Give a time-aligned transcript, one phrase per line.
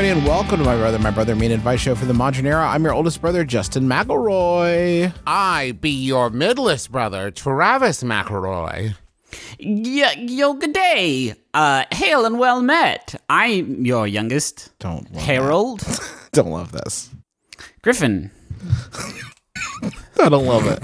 [0.00, 2.66] everybody, and welcome to my brother, my brother, mean advice show for the modern era.
[2.66, 5.12] I'm your oldest brother, Justin McElroy.
[5.26, 8.94] I be your middlest brother, Travis McElroy.
[9.58, 11.34] Yeah, yo, good day.
[11.52, 13.20] Uh, hail and well met.
[13.28, 15.82] I'm your youngest, Don't love Harold
[16.32, 17.10] Don't love this.
[17.82, 18.30] Griffin.
[20.18, 20.82] I don't love it.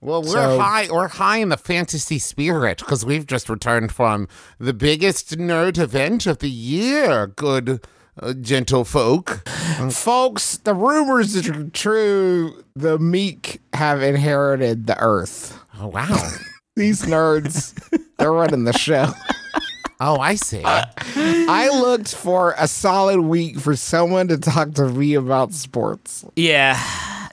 [0.00, 0.88] Well, we're So- high.
[0.90, 4.26] We're high in the fantasy spirit because we've just returned from
[4.58, 7.28] the biggest nerd event of the year.
[7.28, 7.86] Good,
[8.20, 9.48] uh, gentle folk.
[9.90, 12.64] Folks, the rumors are true.
[12.74, 15.58] The meek have inherited the earth.
[15.80, 16.30] Oh wow.
[16.76, 17.74] These nerds,
[18.18, 19.12] they're running the show.
[20.00, 20.62] oh, I see.
[20.64, 26.24] I looked for a solid week for someone to talk to me about sports.
[26.36, 26.80] Yeah,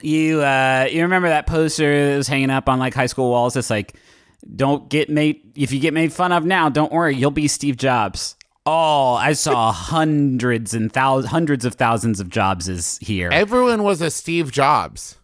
[0.02, 3.56] you uh, you remember that poster that was hanging up on like high school walls?
[3.56, 3.94] It's like,
[4.56, 5.42] don't get made.
[5.54, 8.36] If you get made fun of now, don't worry, you'll be Steve Jobs.
[8.66, 13.30] Oh, I saw hundreds and thousands, hundreds of thousands of Jobses here.
[13.32, 15.16] Everyone was a Steve Jobs.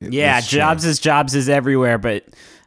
[0.00, 0.58] yeah, It's true.
[0.58, 2.24] Jobs is Jobs is everywhere, but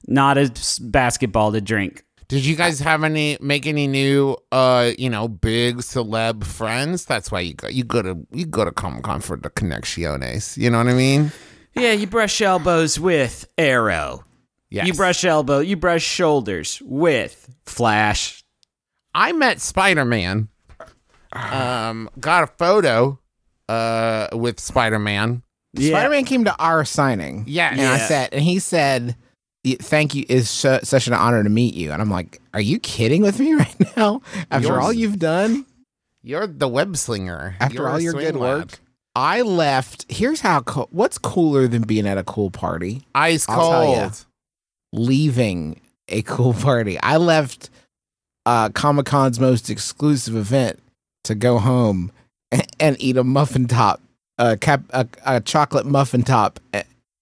[0.08, 2.03] not a basketball to drink.
[2.28, 7.05] Did you guys have any make any new uh you know big celeb friends?
[7.05, 10.58] That's why you go you go to you go to Comic Con for the connectiones.
[10.58, 11.31] You know what I mean?
[11.73, 14.25] Yeah, you brush elbows with Arrow.
[14.70, 14.88] Yes.
[14.88, 18.43] You brush elbow, you brush shoulders with Flash.
[19.17, 20.48] I met Spider Man.
[21.33, 23.20] Um, got a photo
[23.67, 25.44] uh with Spider Man.
[25.78, 27.44] Spider Man came to our signing.
[27.48, 27.72] Yeah.
[27.72, 29.16] And I said, and he said,
[29.66, 30.26] Thank you.
[30.30, 31.92] It's su- such an honor to meet you.
[31.92, 34.22] And I'm like, Are you kidding with me right now?
[34.50, 35.66] After Yours- all you've done,
[36.23, 37.55] You're the web slinger.
[37.60, 38.58] after You're all your good lad.
[38.60, 38.80] work,
[39.16, 40.05] I left.
[40.10, 43.02] Here's how co- what's cooler than being at a cool party?
[43.16, 43.99] Ice I'll tell ya.
[44.02, 44.26] cold.
[44.94, 46.99] Leaving a cool party.
[47.02, 47.70] I left
[48.48, 50.80] uh, Comic Con's most exclusive event
[51.26, 52.14] to go home
[52.50, 54.02] and, and eat a muffin top,
[54.38, 56.60] a, cap, a, a chocolate muffin top,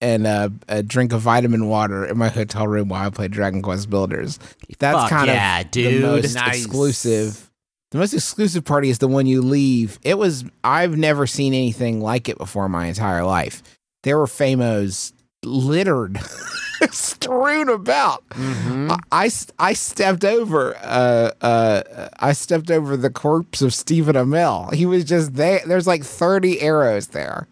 [0.00, 3.60] and a, a drink of vitamin water in my hotel room while I play Dragon
[3.60, 4.38] Quest Builders.
[4.78, 6.02] That's Fuck kind yeah, of dude.
[6.04, 6.64] the most Nice.
[6.64, 7.50] exclusive.
[7.90, 9.98] The most exclusive party is the one you leave.
[10.04, 13.62] It was I've never seen anything like it before in my entire life.
[14.04, 15.12] There were famos
[15.46, 16.18] littered,
[16.90, 18.28] strewn about.
[18.30, 18.90] Mhm.
[18.90, 24.16] I, I s- I stepped over uh uh I stepped over the corpse of Stephen
[24.16, 24.72] Amell.
[24.74, 25.60] He was just there.
[25.66, 27.48] There's like 30 arrows there.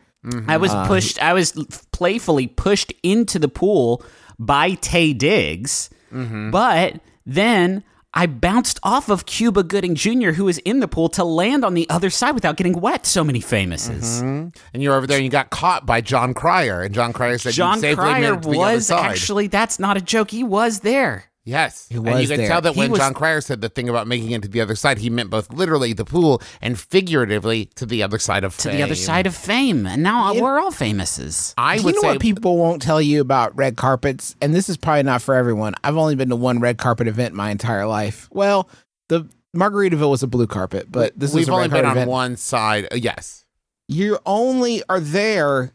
[0.49, 1.23] I was Uh, pushed.
[1.23, 1.53] I was
[1.93, 4.03] playfully pushed into the pool
[4.39, 6.51] by Taye Diggs, Mm-hmm.
[6.51, 7.83] but then
[8.17, 11.75] I bounced off of Cuba Gooding Jr., who was in the pool, to land on
[11.75, 13.07] the other side without getting wet.
[13.07, 14.23] So many famouses.
[14.23, 14.55] Mhm.
[14.73, 16.83] And you're over there and you got caught by Jon Cryer.
[16.83, 19.49] And Jon Cryer said John you safely Cryer made it to the other was actually.
[19.49, 20.31] That's not a joke.
[20.31, 21.25] He was there.
[21.47, 21.87] Yes.
[21.91, 22.49] He and was you can there.
[22.49, 24.61] tell that He when was- Jon Cryer said the thing about making it to the
[24.63, 28.57] other side, he meant both literally the pool and figuratively to the other side of
[28.59, 31.53] To the other side of fame, and now You- we're all famouses.
[31.59, 34.69] I would you know say what people won't tell you about red carpets, and this
[34.71, 35.75] is probably not for everyone.
[35.85, 38.27] I've only been to one red carpet event my entire life.
[38.33, 38.69] Well,
[39.11, 42.11] the Margaritaville was a blue carpet, but this we've is only been on event.
[42.11, 42.89] one side.
[42.91, 43.45] Uh, yes.
[43.87, 45.73] you only are there.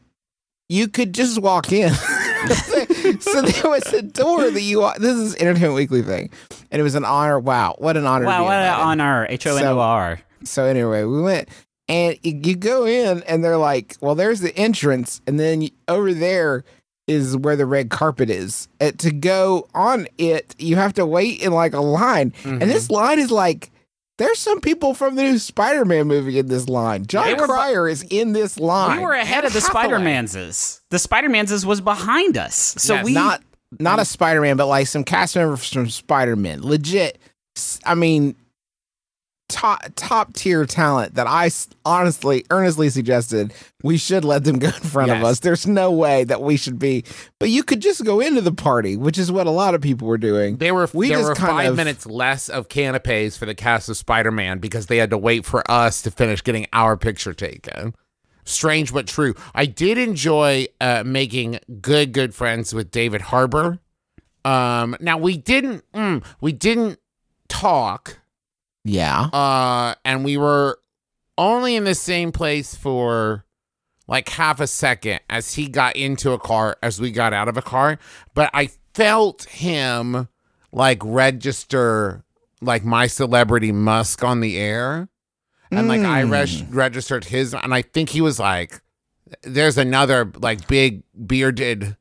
[0.68, 1.94] You could just walk in.
[3.19, 4.90] so there was a door that you.
[4.97, 6.30] This is Entertainment Weekly thing,
[6.72, 7.40] and it was an honor.
[7.40, 8.25] Wow, what an honor!
[8.25, 9.28] to Wow, be what an honor!
[9.30, 10.19] H O N O R.
[10.44, 11.50] So anyway, we went,
[11.88, 16.63] and you go in, and they're like, "Well, there's the entrance, and then over there
[17.07, 18.68] is where the red carpet is.
[18.80, 22.69] And to go on it, you have to wait in like a line, and mm-hmm.
[22.69, 23.71] this line is like."
[24.19, 27.06] There's some people from the new Spider-Man movie in this line.
[27.06, 28.98] John were Cryer is in this line.
[28.98, 30.81] We were ahead of the Spider Manses.
[30.89, 33.42] The Spider Manses was behind us, so we not
[33.80, 36.62] not a Spider Man, but like some cast members from Spider Man.
[36.62, 37.18] Legit.
[37.86, 38.36] I mean,
[39.50, 41.50] top top tier talent that I
[41.86, 43.54] honestly, earnestly suggested
[43.84, 45.40] we should let them go in front of us.
[45.42, 47.04] There's no way that we should be,
[47.40, 50.07] but you could just go into the party, which is what a lot of people
[50.07, 50.57] were doing.
[50.57, 53.98] They were We there were five of- minutes less of canapes for the cast of
[53.98, 57.94] Spider Man because they had to wait for us to finish getting our picture taken.
[58.45, 59.36] Strange but true.
[59.54, 63.80] I did enjoy uh, making good good friends with David Harbour.
[64.45, 67.00] Um, now we didn't mm, we didn't
[67.50, 68.19] talk,
[68.84, 69.24] Yeah.
[69.34, 70.80] uh, and we were
[71.38, 73.46] only in the same place for
[74.08, 77.58] like half a second as he got into a car as we got out of
[77.58, 78.00] a car.
[78.34, 80.28] But i felt him
[80.72, 82.26] like register
[82.62, 85.08] like my celebrity musk on the air.
[85.72, 88.81] And like i res- registered his and i think he was like
[89.44, 91.96] there's another like big bearded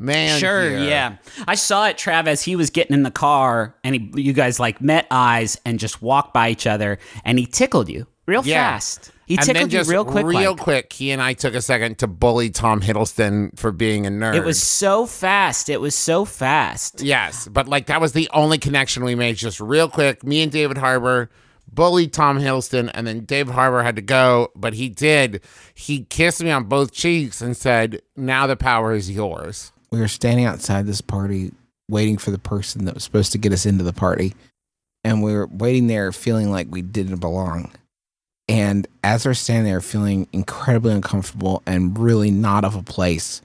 [0.00, 1.16] man Sure, here." yeah.
[1.46, 4.58] I saw it, Trav, as he was getting in the car, and he, you guys
[4.58, 8.72] like met eyes and just walked by each other, and he tickled you real Yeah.
[8.72, 9.10] fast.
[9.26, 10.26] He and tickled you real quick.
[10.26, 10.60] real like.
[10.60, 14.34] quick he and i took a second to bully tom hiddleston for being a nerd
[14.34, 15.68] It was so fast.
[15.68, 17.00] It was so fast.
[17.00, 19.36] Yes, but like that was the only connection we made.
[19.36, 21.30] Just real quick, me and David Harbour
[21.72, 25.40] bullied Tom Hiddleston, and then David Harbour had to go, but he did.
[25.72, 30.08] He kissed me on both cheeks and said, "Now the power is yours." We were
[30.08, 31.52] standing outside this party
[31.88, 34.34] waiting for the person that was supposed to get us into the party
[35.02, 37.70] and we were waiting there feeling like we didn't belong
[38.48, 43.42] and as we're standing there feeling incredibly uncomfortable and really not of a place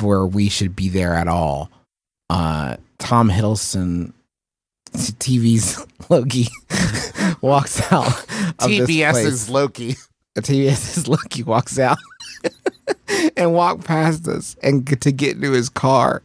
[0.00, 1.70] where we should be there at all
[2.28, 4.12] uh tom hiddleston
[4.92, 6.46] tv's loki
[7.40, 8.26] walks out of
[8.68, 8.88] this place.
[8.88, 9.96] TBS's Loki.
[10.38, 11.98] TBS's Lucky walks out
[13.36, 16.22] and walked past us and get to get into his car.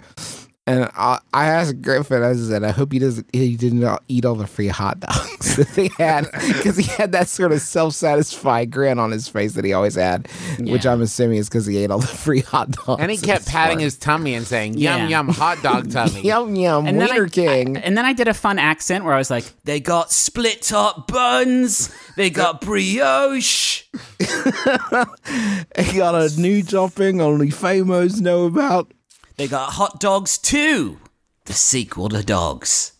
[0.68, 4.34] And I, I asked Griffin, I said, I hope he doesn't, he didn't eat all
[4.34, 8.72] the free hot dogs that they had because he had that sort of self satisfied
[8.72, 10.28] grin on his face that he always had,
[10.60, 13.00] which I'm assuming is because he ate all the free hot dogs.
[13.00, 13.84] And he kept patting car.
[13.84, 15.08] his tummy and saying, "Yum Yeah.
[15.08, 17.78] yum, hot dog tummy." yum yum And Wiener I, King.
[17.78, 20.64] I- and then I did a fun accent where I was like, they got split
[20.64, 23.84] top buns, they got brioche.
[24.20, 28.92] he got a new topping only Famos know about.
[29.38, 31.00] They got hot dogs too.
[31.46, 32.94] The sequel to Dogs.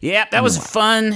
[0.00, 1.12] Yep, that was fun.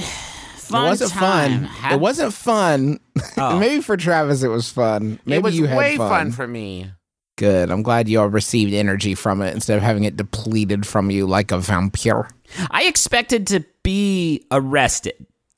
[0.56, 1.50] Fun it wasn't time.
[1.60, 1.64] fun.
[1.64, 3.00] Had- It wasn't fun.
[3.38, 3.58] Oh.
[3.58, 5.18] Maybe for Travis it was fun.
[5.24, 6.08] Maybe it was you had way fun.
[6.10, 6.90] fun for me.
[7.36, 7.70] Good.
[7.70, 11.26] I'm glad you all received energy from it instead of having it depleted from you
[11.26, 12.28] like a vampire.
[12.70, 15.14] I expected to be arrested.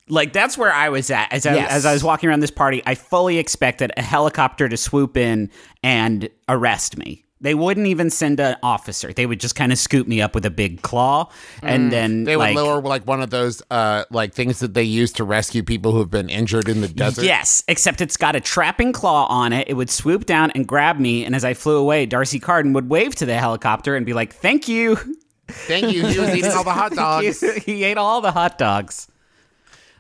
[0.08, 1.70] Like that's where I was at as I, Yes.
[1.70, 2.82] as I was walking around this party.
[2.86, 5.50] I fully expected a helicopter to swoop in
[5.82, 7.24] and arrest me.
[7.40, 9.12] They wouldn't even send an officer.
[9.12, 11.30] They would just kind of scoop me up with a big claw,
[11.62, 12.24] and then Mm.
[12.26, 15.62] They would lower like one of those uh like things that they use to rescue
[15.62, 17.24] people who have been injured in the desert.
[17.24, 19.68] Yes, except it's got a trapping claw on it.
[19.68, 22.88] It would swoop down and grab me, and as I flew away, D'Arcy Carden would
[22.90, 24.96] wave to the helicopter and be like, "Thank you."
[25.46, 26.06] Thank you.
[26.06, 27.40] He was eating all the hot dogs.
[27.64, 29.08] he ate all the hot dogs.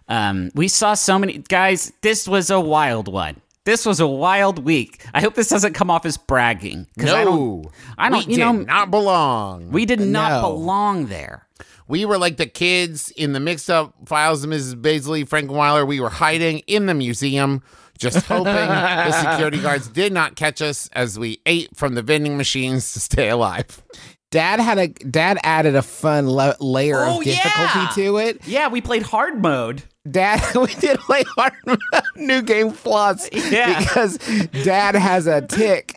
[0.08, 1.92] Um, we saw so many guys.
[2.02, 3.40] This was a wild one.
[3.68, 5.04] This was a wild week.
[5.12, 6.86] I hope this doesn't come off as bragging.
[6.98, 8.26] 'cause I don't, No, I don't.
[8.26, 9.70] we you did know, not belong.
[9.70, 10.48] we did not No.
[10.48, 11.46] belong there.
[11.86, 14.74] We were like the kids in the mixed up files of Mrs.
[14.80, 15.86] Baisley Frankenweiler.
[15.86, 17.62] We were hiding in the museum,
[17.98, 22.38] just hoping the security guards did not catch us as we ate from the vending
[22.38, 23.82] machines to stay alive.
[24.30, 27.90] Dad had a dad added a fun la- layer Oh, of difficulty yeah.
[27.94, 28.46] to it.
[28.46, 29.82] Yeah, we played hard mode.
[30.10, 31.78] Dad, we did play hard mode,
[32.16, 33.78] new game plus Yeah.
[33.78, 34.18] because
[34.64, 35.94] Dad has a tick,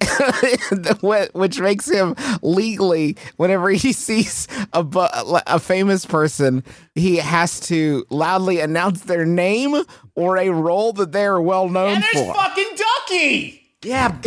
[1.34, 5.08] which makes him legally whenever he sees a bu-
[5.48, 6.64] a famous person,
[6.96, 9.76] he has to loudly announce their name
[10.16, 12.18] or a role that they are well known for.
[12.20, 13.61] And it's fucking Ducky.
[13.84, 14.26] Yeah, but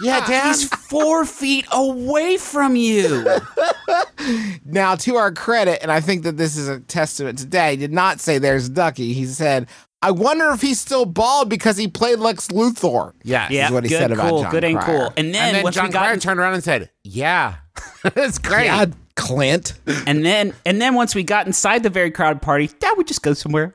[0.00, 0.46] Yeah, Dad.
[0.48, 3.24] he's four feet away from you.
[4.64, 7.76] Now, to our credit, and I think that this is a testament to Dad, he
[7.76, 9.12] did not say there's Ducky.
[9.12, 9.68] He said,
[10.00, 13.12] I wonder if he's still bald because he played Lex Luthor.
[13.22, 14.98] Yeah, Yeah, what he good, said about cool, John good and Cryer.
[14.98, 15.12] cool.
[15.16, 17.56] And then, And then Jon Cryer in- turned around and said, "Yeah,
[18.04, 19.74] it's great." Yeah, Clint.
[20.06, 23.22] And then and then once we got inside the very crowded party, Dad would just
[23.22, 23.74] go somewhere.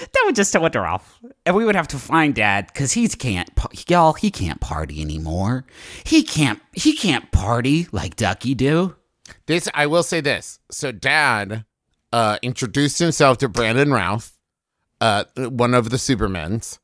[0.00, 3.50] Dad would just wander off, and we would have to find Dad because he can't,
[3.88, 4.12] y'all.
[4.12, 5.64] He can't party anymore.
[6.04, 6.60] He can't.
[6.72, 8.96] He can't party like Ducky do.
[9.46, 10.60] This I will say this.
[10.70, 11.64] So Dad
[12.12, 14.38] uh, introduced himself to Brandon Routh,
[15.00, 16.78] uh, one of the Supermans,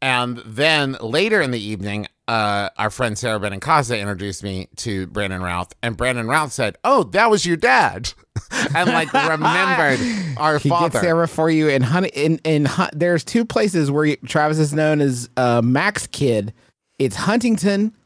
[0.00, 5.40] and then later in the evening, uh, our friend Sara Benincasa introduced me to Brandon
[5.42, 8.12] Routh, and Brandon Routh said, "Oh, that was your dad,"
[8.74, 9.98] and like remembered
[10.36, 10.90] our He father.
[10.90, 12.10] gets there for you in honey.
[12.14, 16.52] In in there's two places where you, Travis is known as uh, Max Kid.
[16.98, 17.96] It's Huntington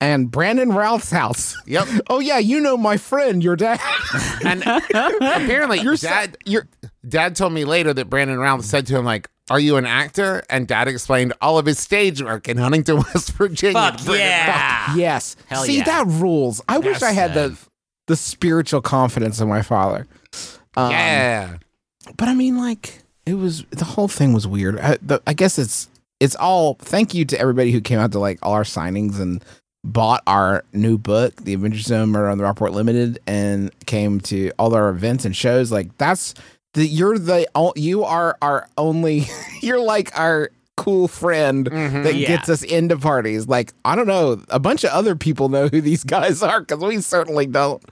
[0.00, 1.56] and Brandon Routh's house.
[1.66, 1.88] Yep.
[2.10, 3.80] Oh yeah, you know my friend, your dad.
[4.44, 6.68] And apparently, You're so- dad, you're
[7.06, 10.42] dad told me later that Brandon Routh said to him, like, "Are you an actor?"
[10.48, 13.74] And dad explained all of his stage work in Huntington, West Virginia.
[13.74, 14.94] Fuck Brandon yeah.
[14.96, 15.36] yes.
[15.46, 15.84] Hell See yeah.
[15.84, 16.62] that rules.
[16.68, 17.58] I wish I had the
[18.06, 20.06] the spiritual confidence of my father.
[20.76, 21.56] Um, yeah.
[22.16, 24.78] but I mean, like, it was the whole thing was weird.
[24.78, 25.88] I, the, I guess it's
[26.20, 26.74] it's all.
[26.74, 29.44] Thank you to everybody who came out to like all our signings and
[29.84, 34.50] bought our new book, The Adventure Zone Murder on the Rockport Limited, and came to
[34.58, 35.70] all our events and shows.
[35.72, 36.34] Like, that's
[36.74, 39.26] the you're the you are our only.
[39.62, 42.28] you're like our cool friend that Yeah.
[42.28, 43.48] gets us into parties.
[43.48, 46.82] Like, I don't know, a bunch of other people know who these guys are because
[46.82, 47.82] we certainly don't.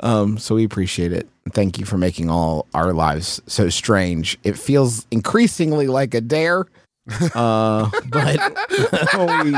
[0.00, 1.28] Um, so we appreciate it.
[1.52, 4.36] Thank you for making all our lives so strange.
[4.42, 6.66] It feels increasingly like a dare.
[7.34, 8.38] Uh, but
[9.14, 9.52] we,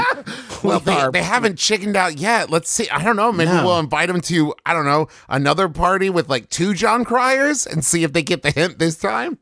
[0.64, 2.50] Well, we they, are- they haven't chickened out yet.
[2.50, 2.88] Let's see.
[2.90, 3.32] I don't know.
[3.32, 3.64] Maybe No.
[3.64, 7.84] we'll invite them to, I don't know, another party with like two Jon Cryers and
[7.84, 9.38] see if they get the hint this time.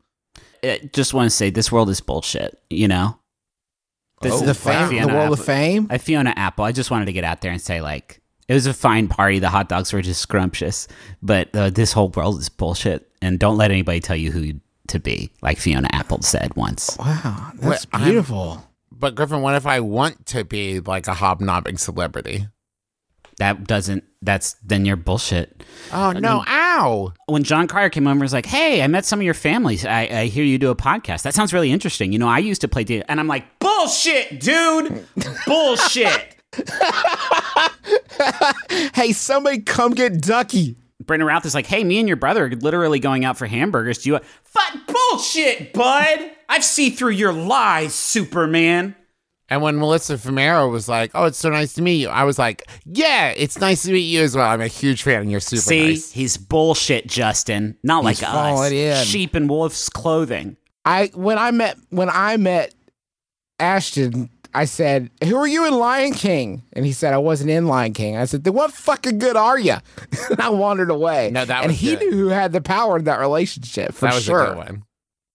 [0.63, 2.59] I just want to say this world is bullshit.
[2.69, 3.19] You know.
[4.21, 5.87] This Oh, is the fame, Fiona the world of fame.
[5.89, 6.63] I Fiona Apple.
[6.65, 9.39] I just wanted to get out there and say like it was a fine party.
[9.39, 10.87] The hot dogs were just scrumptious,
[11.21, 13.09] but uh, this whole world is bullshit.
[13.21, 14.53] And don't let anybody tell you who
[14.89, 16.95] to be, like Fiona Apple said once.
[16.99, 18.65] Wow, that's What, I'm- beautiful.
[18.91, 22.47] But Griffin, what if I want to be like a hobnobbing celebrity?
[23.39, 24.05] That doesn't.
[24.21, 25.61] That's then you're bullshit.
[25.91, 26.45] Oh no!
[26.47, 27.11] Ow!
[27.25, 29.85] when Jon Cryer came over and was like, "Hey, I met some of your families.
[29.85, 31.23] I, I hear you do a podcast.
[31.23, 32.13] That sounds really interesting.
[32.13, 33.03] You know, I used to play, D-.
[33.09, 35.05] and I'm like, bullshit, dude,
[35.45, 36.37] bullshit."
[38.93, 40.77] Hey, somebody come get Ducky.
[41.05, 43.99] Brandon Routh is like, "Hey, me and your brother are literally going out for hamburgers.
[43.99, 46.31] Do you?" Fuck bullshit, bud.
[46.49, 48.95] I've see through your lies, Superman.
[49.47, 52.39] And when Melissa Fumero was like, "Oh, it's so nice to meet you," I was
[52.39, 54.47] like, "Yeah, it's nice to meet you as well.
[54.47, 57.77] I'm a huge fan, and you're super See, nice." he's bullshit, Justin.
[57.83, 58.71] Not like us.
[58.71, 59.05] in.
[59.05, 60.57] Sheep in wolf's clothing.
[60.83, 62.73] I when I met when I met
[63.59, 67.67] Ashton, I said, "Who are you in Lion King?" And he said, "I wasn't in
[67.67, 69.75] Lion King." I said, "Then what fucking good are you?"
[70.29, 71.29] and I wandered away.
[71.31, 71.99] No, that and he good.
[71.99, 74.43] knew who had the power in that relationship for that was sure.
[74.43, 74.83] a good one.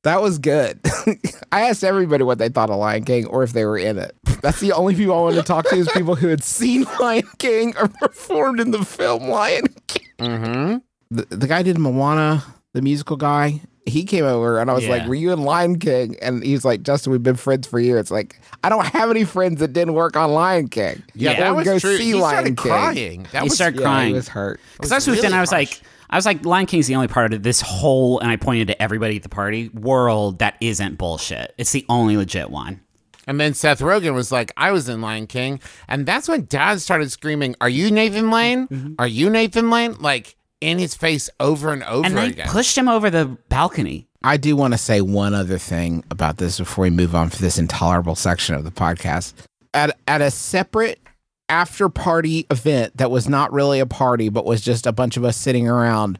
[0.02, 0.80] That was good.
[1.52, 4.16] I asked everybody what they thought of Lion King or if they were in it.
[4.40, 7.28] That's the only people I wanted to talk to is people who had seen Lion
[7.38, 10.06] King or performed in the film Lion King.
[10.18, 10.76] Mm-hmm.
[11.10, 13.60] The, the guy did Moana, the musical guy.
[13.90, 14.90] He came over and I was Yeah.
[14.90, 18.00] like, "Were you in Lion King?" And he's like, "Justin, we've been friends for years."
[18.00, 21.02] It's like I don't have any friends that didn't work on Lion King.
[21.14, 21.40] Yeah, Yeah.
[21.40, 21.96] that was go true.
[21.98, 22.70] see he Lion started King.
[22.72, 23.26] crying.
[23.32, 24.08] That He was started Yeah, crying.
[24.08, 24.60] he was hurt.
[24.76, 27.08] Because that's what really then I was like, I was like, Lion King's the only
[27.08, 30.98] part of this whole, and I pointed to everybody at the party world that isn't
[30.98, 31.54] bullshit.
[31.58, 32.80] It's the only legit one.
[33.28, 35.60] And then Seth Rogen was like, I was in Lion King.
[35.86, 38.66] And that's when dad started screaming, Are you Nathan Lane?
[38.66, 38.94] Mm-hmm.
[38.98, 39.94] Are you Nathan Lane?
[40.00, 42.48] Like in his face over and over And they again.
[42.48, 44.06] pushed him over the balcony.
[44.22, 47.38] I do want to say one other thing about this before we move on for
[47.40, 49.32] this intolerable section of the podcast.
[49.72, 51.00] At at a separate
[51.48, 55.24] after party event that was not really a party but was just a bunch of
[55.24, 56.18] us sitting around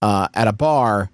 [0.00, 1.10] uh, at a bar,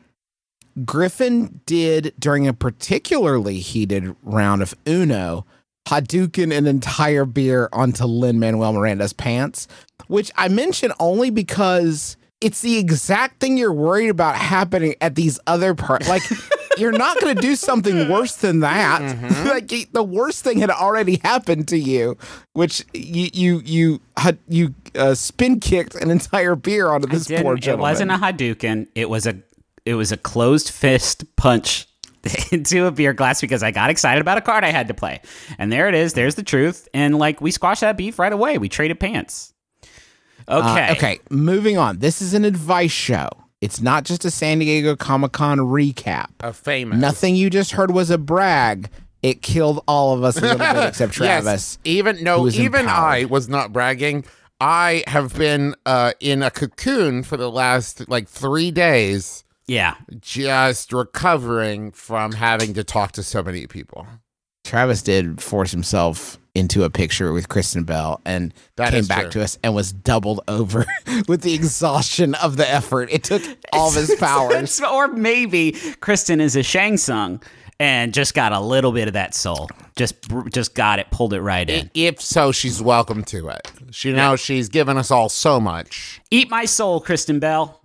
[0.85, 5.45] Griffin did during a particularly heated round of Uno
[5.89, 9.67] Hadouken an entire beer onto Lin Manuel Miranda's pants,
[10.07, 15.41] which I mention only because it's the exact thing you're worried about happening at these
[15.47, 16.09] other parts.
[16.09, 16.23] Like,
[16.79, 19.01] you're not going to do something worse than that.
[19.47, 22.17] like, the worst thing had already happened to you,
[22.53, 27.57] which you you you had you uh, spin kicked an entire beer onto this poor
[27.61, 28.87] it wasn't a Hadouken.
[28.95, 29.41] It was a
[29.85, 31.89] it was a closed fist punch
[32.53, 35.21] into a beer glass because I got excited about a card I had to play.
[35.59, 36.13] And there it is.
[36.13, 36.89] There's the truth.
[36.95, 38.59] And like we squashed that beef right away.
[38.59, 39.53] We traded pants.
[40.49, 40.89] Okay.
[40.89, 41.99] Uh, okay, moving on.
[41.99, 43.29] This is an advice show.
[43.61, 46.29] It's not just a San Diego Comic Con recap.
[46.41, 46.99] a famous.
[46.99, 48.89] Nothing you just heard was a brag.
[49.21, 51.45] It killed all of us a little bit except Travis.
[51.45, 52.89] Yes, even no, even empowered.
[52.89, 54.25] I was not bragging.
[54.61, 59.95] I have been uh, in a cocoon for the last like three days, Yeah.
[60.21, 64.07] just recovering from having to talk to so many people.
[64.69, 69.31] Travis did force himself into a picture with Kristen Bell and That came back true.
[69.31, 70.85] to us and was doubled over
[71.27, 73.09] with the exhaustion of the effort.
[73.11, 74.79] It took all of his powers.
[74.93, 77.43] or maybe Kristen is a Shang Tsung
[77.81, 79.71] and just got a little bit of that soul.
[79.97, 80.17] Just
[80.53, 81.91] just got it, pulled it right in.
[81.95, 83.73] If so, she's welcome to it.
[83.91, 86.21] She knows she's given us all so much.
[86.31, 87.81] Eat my soul, Kristen Bell.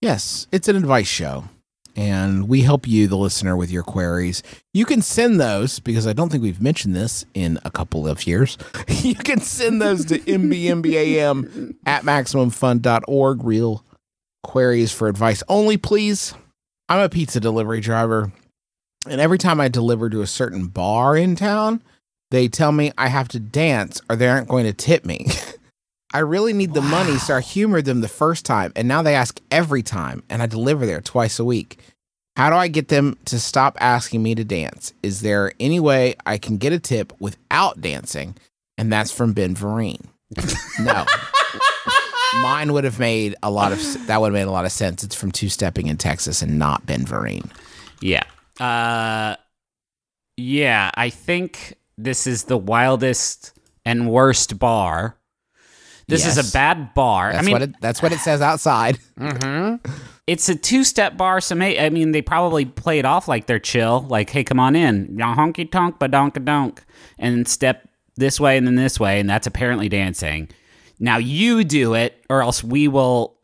[0.00, 1.44] Yes, it's an advice show.
[1.96, 4.42] And we help you, the listener, with your queries.
[4.72, 8.26] You can send those, because I don't think we've mentioned this in a couple of
[8.26, 8.56] years.
[8.88, 13.44] you can send those to mbmbam at MaximumFun.org.
[13.44, 13.84] Real
[14.42, 16.34] queries for advice only, please.
[16.88, 18.32] I'm a pizza delivery driver.
[19.08, 21.82] And every time I deliver to a certain bar in town,
[22.30, 25.26] they tell me I have to dance or they aren't going to tip me.
[26.12, 29.14] I really need the money, so I humored them the first time, and now they
[29.14, 31.78] ask every time, and I deliver there twice a week.
[32.36, 34.92] How do I get them to stop asking me to dance?
[35.02, 38.34] Is there any way I can get a tip without dancing?
[38.78, 40.06] And that's from Ben Vereen.
[40.80, 41.04] no.
[42.42, 45.02] Mine would have made a lot of that would have made a lot of sense.
[45.02, 47.50] It's from two stepping in Texas and not Ben Vereen.
[48.00, 48.22] Yeah.
[48.58, 49.36] Uh
[50.36, 53.52] yeah, I think this is the wildest
[53.84, 55.16] and worst bar.
[56.10, 57.32] This is a bad bar.
[57.32, 58.98] That's I mean, what it that's what it says outside.
[59.20, 59.92] Mm-hmm.
[60.26, 63.58] it's a two-step bar, so may, I mean, they probably play it off like they're
[63.58, 66.82] chill, like, "Hey, come on in, ya honky tonk, ba donk donk,"
[67.18, 67.86] and step
[68.16, 70.48] this way and then this way, and that's apparently dancing.
[70.98, 73.36] Now you do it, or else we will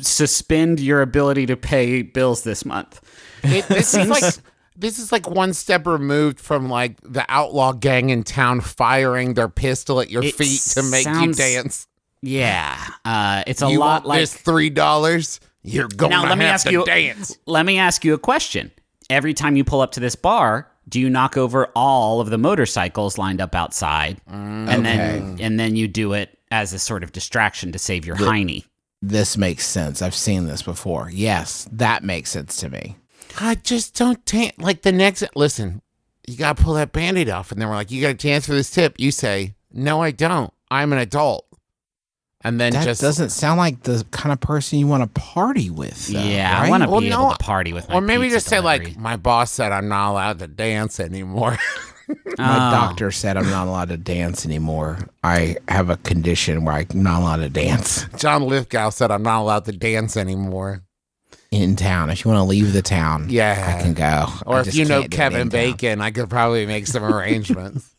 [0.00, 3.00] suspend your ability to pay bills this month.
[3.42, 4.34] It, this is like
[4.76, 9.48] this is like one step removed from like the outlaw gang in town firing their
[9.48, 11.86] pistol at your It feet to make you dance.
[12.22, 15.40] Yeah, uh, it's a you lot want like this three dollars?
[15.62, 17.38] You're going now to let me have ask to you dance.
[17.46, 18.70] let me ask you a question
[19.10, 22.38] every time you pull up to this bar do you knock over all of the
[22.38, 27.12] motorcycles lined up outside and then and then you do it as a sort of
[27.12, 28.64] distraction to save your hiney
[29.02, 30.00] This makes sense.
[30.02, 31.10] I've seen this before.
[31.12, 32.96] Yes, that makes sense to me.
[33.38, 34.52] I just don't dance.
[34.58, 35.80] Like the next, listen,
[36.26, 37.50] you got to pull that band aid off.
[37.52, 38.98] And then we're like, you got a chance for this tip.
[38.98, 40.52] You say, no, I don't.
[40.70, 41.46] I'm an adult.
[42.42, 45.68] And then That just, doesn't sound like the kind of person you want to party
[45.68, 46.06] with.
[46.08, 48.24] though, yeah i want to Well, be no, able to party with my or maybe
[48.24, 51.58] pizza just say, like, my boss said I'm not allowed to dance anymore.
[52.38, 52.70] My Oh.
[52.72, 54.98] doctor said I'm not allowed to dance anymore.
[55.22, 59.42] I have a condition where I'm not allowed to dance John Lithgow said I'm not
[59.42, 60.82] allowed to dance anymore.
[61.52, 62.10] in town.
[62.10, 63.76] If you want to leave the town, Yeah.
[63.78, 64.26] I can go.
[64.44, 65.60] Or I if you know can't do it Kevin in town.
[65.60, 67.94] Bacon, I could probably make some arrangements.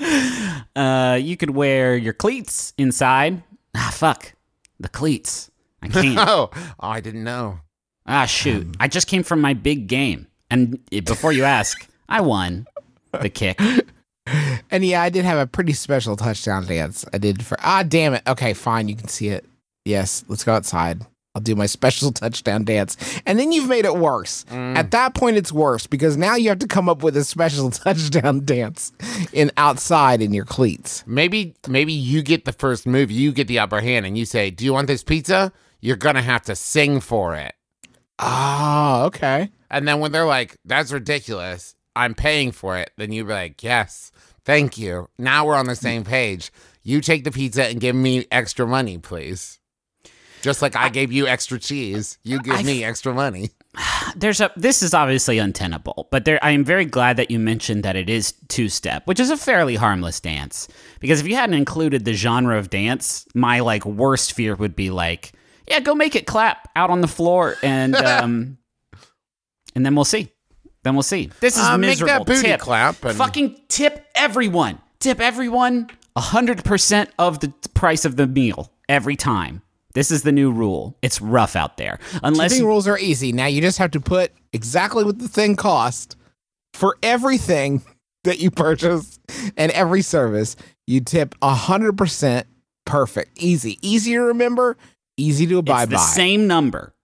[0.76, 3.42] uh you could wear your cleats inside
[3.76, 4.32] ah fuck
[4.80, 5.50] the cleats
[5.82, 7.60] i can't oh, I didn't know.
[8.06, 12.66] ah shoot i just came from my big game and before you ask i won
[13.12, 13.60] the kick
[14.70, 17.04] And yeah, I did have a pretty special touchdown dance.
[17.12, 18.22] I did for ah damn it.
[18.26, 19.44] Okay, fine, you can see it.
[19.84, 21.04] Yes, let's go outside.
[21.34, 22.96] I'll do my special touchdown dance.
[23.26, 24.44] And then you've made it worse.
[24.50, 24.76] Mm.
[24.76, 27.70] At that point it's worse because now you have to come up with a special
[27.70, 28.92] touchdown dance
[29.32, 31.04] in outside in your cleats.
[31.06, 34.50] Maybe maybe you get the first move, you get the upper hand, and you say,
[34.50, 37.54] "Do you want this pizza?" You're gonna have to sing for it.
[38.20, 39.50] Oh, okay.
[39.68, 42.90] And then when they're like, "That's ridiculous," I'm paying for it.
[42.96, 44.12] Then you be like, "Yes,
[44.44, 46.52] thank you." Now we're on the same page.
[46.84, 49.60] You take the pizza and give me extra money, please.
[50.42, 53.50] Just like I gave you extra cheese, you give I me extra money.
[54.16, 57.82] there's a this is obviously untenable but there i am very glad that you mentioned
[57.84, 60.68] that it is two step which is a fairly harmless dance.
[61.00, 64.90] Because if you hadn't included the genre of dance my like worst fear would be
[64.90, 65.32] like
[65.66, 68.58] yeah go make it clap out on the floor and um
[69.74, 70.30] and then we'll see.
[70.82, 71.30] Then we'll see.
[71.40, 72.24] This is Uh, make miserable.
[72.24, 72.60] that booty tip.
[72.60, 74.80] clap and- fucking tip everyone.
[75.00, 79.62] Tip everyone 100% of the price of the meal every time
[79.94, 83.32] this is the new rule it's rough out there unless Tipping rules are easy.
[83.32, 86.16] Now you just have to put exactly what the thing cost
[86.74, 87.82] for everything
[88.24, 89.18] that you purchase
[89.56, 90.56] and every service.
[90.86, 92.46] You tip hundred percent
[92.84, 93.38] perfect.
[93.42, 93.78] Easy.
[93.82, 94.76] Easy to remember,
[95.16, 95.96] easy to abide by.
[95.96, 96.94] the same number.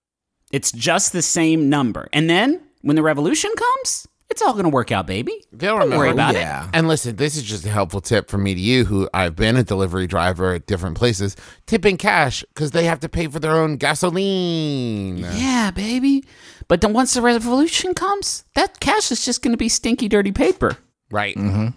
[0.52, 2.08] It's just the same number.
[2.12, 5.44] And then when the revolution comes, it's all going to work out, baby.
[5.52, 6.12] They'll Don't worry remember.
[6.12, 6.64] about yeah.
[6.64, 6.70] it.
[6.74, 9.56] And listen, this is just a helpful tip from me to you, who I've been
[9.56, 11.34] a delivery driver at different places.
[11.66, 15.18] Tipping cash because they have to pay for their own gasoline.
[15.18, 16.24] Yeah, baby.
[16.68, 20.32] But then once the revolution comes, that cash is just going to be stinky, dirty
[20.32, 20.76] paper.
[21.10, 21.34] Right.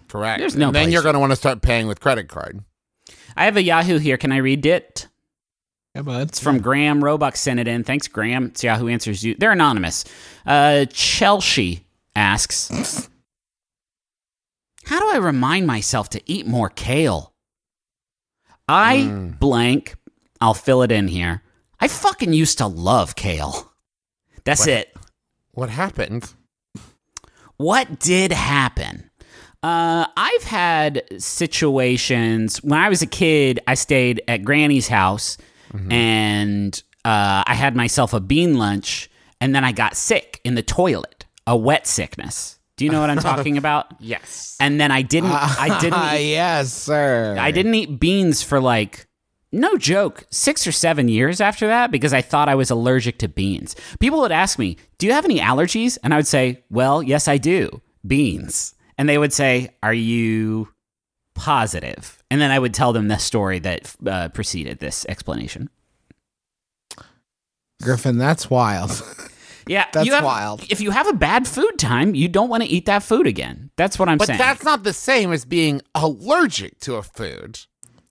[0.10, 0.40] Correct.
[0.40, 2.64] There's no And then place- you're going to want to start paying with credit card.
[3.38, 4.18] I have a Yahoo here.
[4.18, 5.08] Can I read it?
[5.96, 6.30] Yeah, bud.
[6.30, 7.02] It's from Graham.
[7.04, 7.84] Roebuck sent it in.
[7.86, 8.48] Thanks, Graham.
[8.48, 9.36] It's Yahoo Answers You.
[9.38, 10.04] They're anonymous.
[10.46, 13.10] Uh, Chelsea asks,
[14.86, 17.34] "How do I remind myself to eat more kale?"
[18.68, 19.04] I
[19.40, 19.96] blank.
[20.40, 21.44] I'll fill it in here.
[21.80, 23.72] I fucking used to love kale.
[24.44, 24.70] That's What?
[24.70, 24.96] it.
[25.52, 26.34] What happened?
[27.58, 29.10] what did happen?
[29.62, 33.60] Uh, I've had situations when I was a kid.
[33.68, 35.38] I stayed at Granny's house,
[35.92, 40.64] and uh, I had myself a bean lunch, and then I got sick in the
[40.64, 41.11] toilet,
[41.48, 42.58] a wet sickness.
[42.78, 43.88] Do you know what I'm talking about?
[44.00, 44.58] Yes.
[44.60, 45.32] And then I didn't.
[45.32, 46.16] I didn't.
[46.16, 47.36] Eat- yes, sir.
[47.40, 49.08] I didn't eat beans for like
[49.52, 53.28] no joke, six or seven years after that because I thought I was allergic to
[53.28, 53.76] beans.
[54.00, 55.98] People would ask me, Do you have any allergies?
[56.04, 57.82] And I would say, Well, yes, I do.
[58.08, 58.74] Beans.
[58.98, 60.70] And they would say, Are you
[61.36, 62.24] positive?
[62.32, 65.70] And then I would tell them the story that uh, preceded this explanation.
[67.82, 68.92] Griffin, that's wild.
[69.68, 70.64] Yeah, That's you have- wild.
[70.70, 73.72] If you have a bad food time, you don't want to eat that food again.
[73.78, 74.38] That's what I'm But saying.
[74.40, 77.60] But that's not the same as being allergic to a food.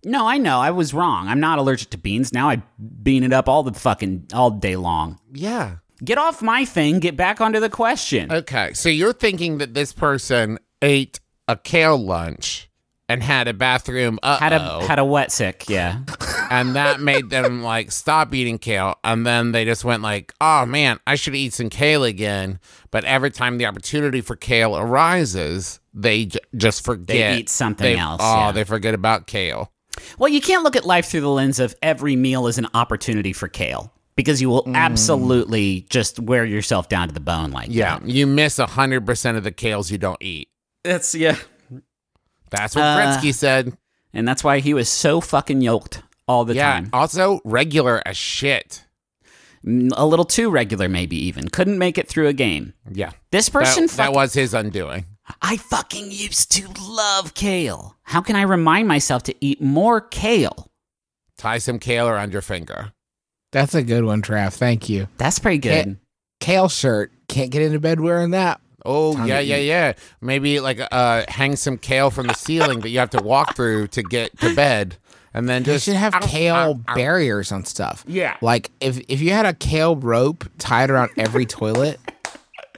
[0.05, 1.29] no, I know I was wrong.
[1.29, 2.33] I'm not allergic to beans.
[2.33, 2.63] Now I
[3.03, 5.19] bean it up all the fucking all day long.
[5.33, 5.77] Yeah.
[6.03, 6.99] Get off my thing.
[7.01, 8.33] Get back onto the question.
[8.33, 8.73] Okay.
[8.73, 12.71] So you're thinking that this person ate a kale lunch
[13.11, 15.65] and had a bathroom uh had a had a wet sick.
[15.69, 15.99] Yeah.
[16.51, 18.97] and that made them like stop eating kale.
[19.05, 22.59] And then they just went like oh man i should eat some kale again.
[22.91, 27.07] But every time the opportunity for kale arises they j- just forget.
[27.17, 28.53] They eat something They- else, oh yeah.
[28.53, 29.73] they forget about kale.
[30.19, 33.33] Well, you can't look at life through the lens of every meal is an opportunity
[33.33, 37.99] for kale because you will absolutely just wear yourself down to the bone like yeah
[37.99, 38.09] that.
[38.09, 40.49] you miss 100% of the kales you don't eat.
[40.85, 41.37] That's yeah.
[42.51, 43.77] that's what Uh, Gretzky said.
[44.13, 46.91] And that's why he was so fucking yoked all the yeah time.
[46.93, 48.85] also regular as shit
[49.63, 51.49] Mm, A little too regular maybe even.
[51.51, 52.73] Couldn't make it through a game.
[52.91, 55.05] yeah This that, person that fuck- was his undoing
[55.43, 57.97] I fucking used to love kale.
[58.05, 60.71] How can I remind myself to eat more kale?
[61.37, 62.93] tie some kale around your finger
[63.53, 64.55] That's a good one, Trav.
[64.55, 65.09] Thank you.
[65.19, 65.85] That's pretty good.
[65.85, 65.99] Can't-
[66.41, 67.13] Kale shirt.
[67.29, 68.61] Can't get into bed wearing that.
[68.87, 69.67] Oh Time yeah, yeah, eat.
[69.69, 69.93] yeah.
[70.23, 73.89] Maybe like uh, hang some kale from the ceiling that you have to walk through
[73.89, 74.97] to get to bed,
[75.35, 76.95] and then You just should have Ow, kale ow, ow.
[76.95, 78.05] barriers on stuff.
[78.07, 78.37] Yeah.
[78.41, 81.99] Like if if you had a kale rope tied around every toilet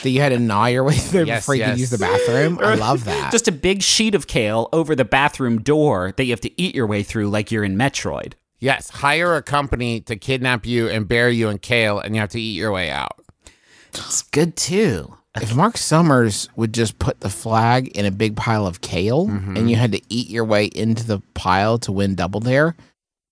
[0.03, 1.71] that you had to gnaw your way through Yes, before you yes.
[1.73, 3.31] could use the bathroom, I love that.
[3.31, 6.75] Just a big sheet of kale over the bathroom door that you have to eat
[6.75, 8.33] your way through like you're in Metroid.
[8.59, 12.31] Yes, hire a company to kidnap you and bury you in kale, and you have
[12.31, 13.21] to eat your way out.
[13.93, 15.17] It's good too.
[15.41, 19.57] If Mark Summers would just put the flag in a big pile of kale Mm-hmm.
[19.57, 22.77] and you had to eat your way into the pile to win double dare,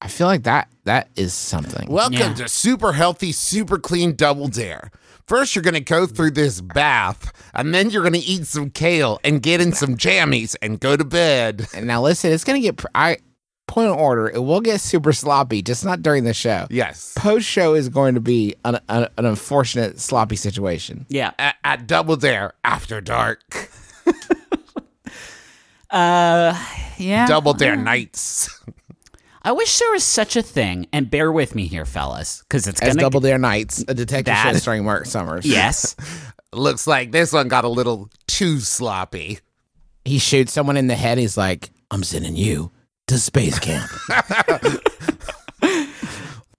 [0.00, 1.88] I feel like that that is something.
[1.90, 2.34] Welcome Yeah.
[2.34, 4.90] to super healthy, super clean double dare.
[5.28, 9.40] First, you're gonna go through this bath, and then you're gonna eat some kale and
[9.42, 11.68] get in some jammies and go to bed.
[11.74, 13.18] And now listen, it's gonna get pr- I
[13.70, 14.28] point of order.
[14.28, 16.66] It will get super sloppy, just not during the show.
[16.70, 21.06] Yes, Post show is going to be an, an, an unfortunate sloppy situation.
[21.09, 21.30] Yeah.
[21.38, 23.40] at, at double dare after dark,
[25.90, 26.54] Uh
[26.98, 27.26] yeah.
[27.26, 28.48] double dare nights.
[29.42, 32.80] I wish there was such a thing, and bear with me here, fellas, because it's
[32.83, 35.46] As gonna Double Dare Nights, a detective That- show starring Mark Summers.
[35.46, 35.96] Yes.
[36.52, 39.38] Looks like this one got a little too sloppy.
[40.04, 41.16] he shoots someone in the head.
[41.16, 42.70] He's like, "I'm sending you
[43.11, 43.90] to space camp."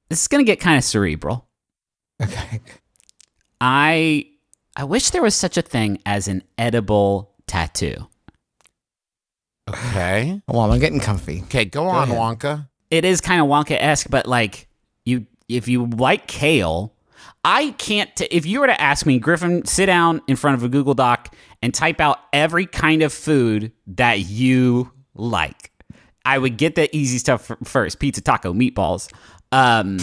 [0.09, 1.47] this is gonna get kind of cerebral.
[2.21, 2.61] okay.
[3.59, 4.27] I
[4.75, 8.07] I wish there was such a thing as an edible tattoo.
[9.69, 10.41] Okay.
[10.47, 11.41] Well, I'm getting comfy.
[11.43, 12.17] Okay, go on, ahead.
[12.17, 12.67] Wonka.
[12.89, 14.67] It is kind of Wonka esque, but like
[15.05, 16.93] you, if you like kale,
[17.43, 18.13] I can't.
[18.15, 20.93] T- if you were to ask me, Griffin, sit down in front of a Google
[20.93, 25.70] Doc and type out every kind of food that you like,
[26.25, 29.11] I would get the easy stuff first: pizza, taco, meatballs.
[29.51, 29.97] Um,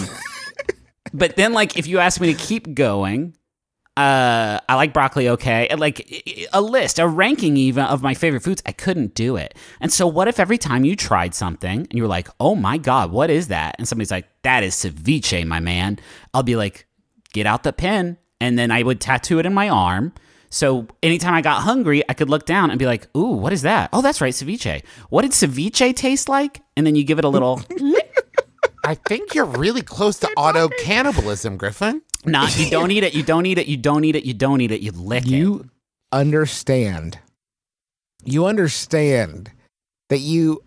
[1.12, 3.34] but then, like, if you ask me to keep going,
[3.98, 5.28] uh, I like broccoli.
[5.28, 8.62] Okay, like a list, a ranking even of my favorite foods.
[8.64, 9.56] I couldn't do it.
[9.80, 12.78] And so, what if every time you tried something and you were like, "Oh my
[12.78, 15.98] god, what is that?" and somebody's like, "That is ceviche, my man,"
[16.32, 16.86] I'll be like,
[17.32, 20.12] "Get out the pen," and then I would tattoo it in my arm.
[20.50, 23.62] So anytime I got hungry, I could look down and be like, "Ooh, what is
[23.62, 24.82] that?" Oh, that's right, ceviche.
[25.10, 26.62] What did ceviche taste like?
[26.76, 27.60] And then you give it a little.
[28.84, 32.00] I think you're really close to auto cannibalism, Griffin.
[32.24, 33.14] Nah, you don't eat it.
[33.14, 33.66] You don't eat it.
[33.66, 34.24] You don't eat it.
[34.24, 34.80] You don't eat it.
[34.80, 35.30] You lick it.
[35.30, 35.68] You
[36.12, 37.18] understand.
[38.24, 39.52] You understand
[40.08, 40.62] that you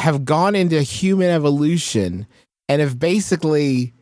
[0.00, 2.26] have gone into human evolution
[2.68, 3.93] and have basically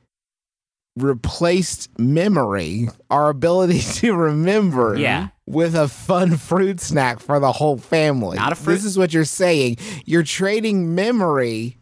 [0.96, 5.28] replaced memory, our ability to remember, Yeah.
[5.46, 8.37] with a fun fruit snack for the whole family.
[8.37, 9.78] Not a fruit- This is what you're saying.
[10.05, 11.78] You're trading memory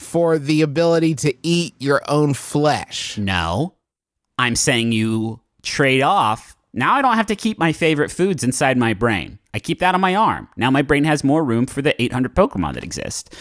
[0.00, 3.18] for the ability to eat your own flesh.
[3.18, 3.74] No,
[4.38, 8.76] I'm saying you trade off Now I don't have to keep my favorite foods inside
[8.78, 9.38] my brain.
[9.52, 10.48] I keep that on my arm.
[10.56, 13.34] Now my brain has more room for the 800 Pokemon that exist.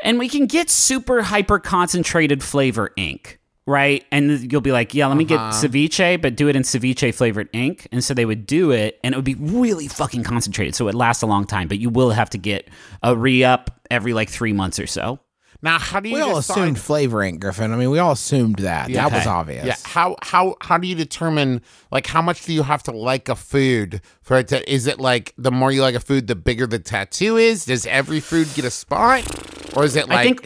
[0.00, 4.04] And we can get super hyper concentrated flavor ink, right?
[4.10, 5.52] And you'll be like, yeah, let me get uh-huh.
[5.52, 7.86] ceviche, but do it in ceviche flavored ink.
[7.92, 10.74] And so they would do it, and it would be really fucking concentrated.
[10.74, 12.68] So it lasts a long time, but you will have to get
[13.02, 15.20] a re up every like three months or so.
[15.62, 16.58] Now, how do you We all decide?
[16.58, 17.72] assumed flavoring, Griffin.
[17.72, 18.90] I mean, we all assumed that.
[18.90, 19.08] Yeah.
[19.08, 19.64] that was obvious.
[19.64, 23.30] Yeah, how how how do you determine like how much do you have to like
[23.30, 24.70] a food for it to?
[24.70, 27.64] Is it like the more you like a food, the bigger the tattoo is?
[27.64, 29.24] Does every food get a spot,
[29.74, 30.18] or is it like?
[30.18, 30.42] I think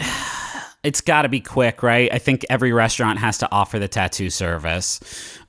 [0.84, 2.08] it's got to be quick, right?
[2.12, 5.00] I think every restaurant has to offer the tattoo service.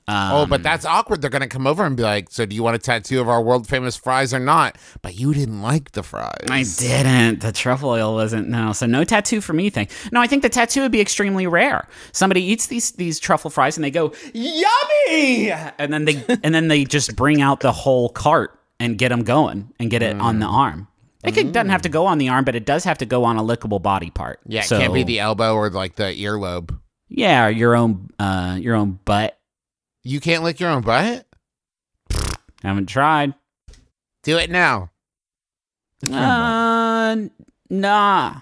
[0.08, 1.20] Um, Oh, but that's awkward.
[1.22, 3.40] They're gonna come over and be like, "So, do you want a tattoo of our
[3.40, 6.48] world famous fries or not?" But you didn't like the fries.
[6.50, 7.42] I didn't.
[7.42, 8.72] The truffle oil wasn't no.
[8.72, 9.86] So no tattoo for me thing.
[10.10, 11.86] No, I think the tattoo would be extremely rare.
[12.10, 16.66] Somebody eats these these truffle fries and they go yummy, and then they and then
[16.66, 20.40] they just bring out the whole cart and get them going and get it on
[20.40, 20.88] the arm.
[21.22, 23.24] It could, doesn't have to go on the arm, but it does have to go
[23.24, 24.40] on a lickable body part.
[24.46, 26.78] Yeah, it can't be the elbow or like the earlobe.
[27.08, 29.38] yeah, or your own uh your own butt.
[30.02, 31.26] You can't lick your own butt.
[32.62, 33.34] Haven't tried.
[34.22, 34.90] Do it now.
[36.02, 37.20] Uh, nah,
[37.68, 38.40] nah,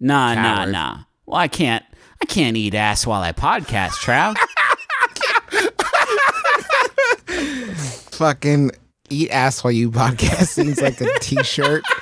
[0.00, 0.72] nah, Coward.
[0.72, 0.98] nah.
[1.26, 1.84] Well, I can't.
[2.20, 4.36] I can't eat ass while I podcast, Trav.
[8.12, 8.72] Fucking
[9.10, 11.84] eat ass while you podcast seems like a t-shirt.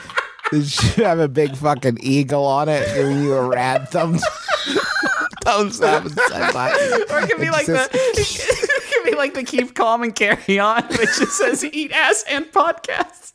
[0.52, 4.24] It should have a big fucking eagle on it giving you a rad thumbs
[5.42, 7.11] thumbs up and sunglasses.
[7.11, 8.62] or it could be It like says- the.
[8.87, 12.24] It could be like the keep calm and carry on, which just says eat ass
[12.30, 13.32] and podcast.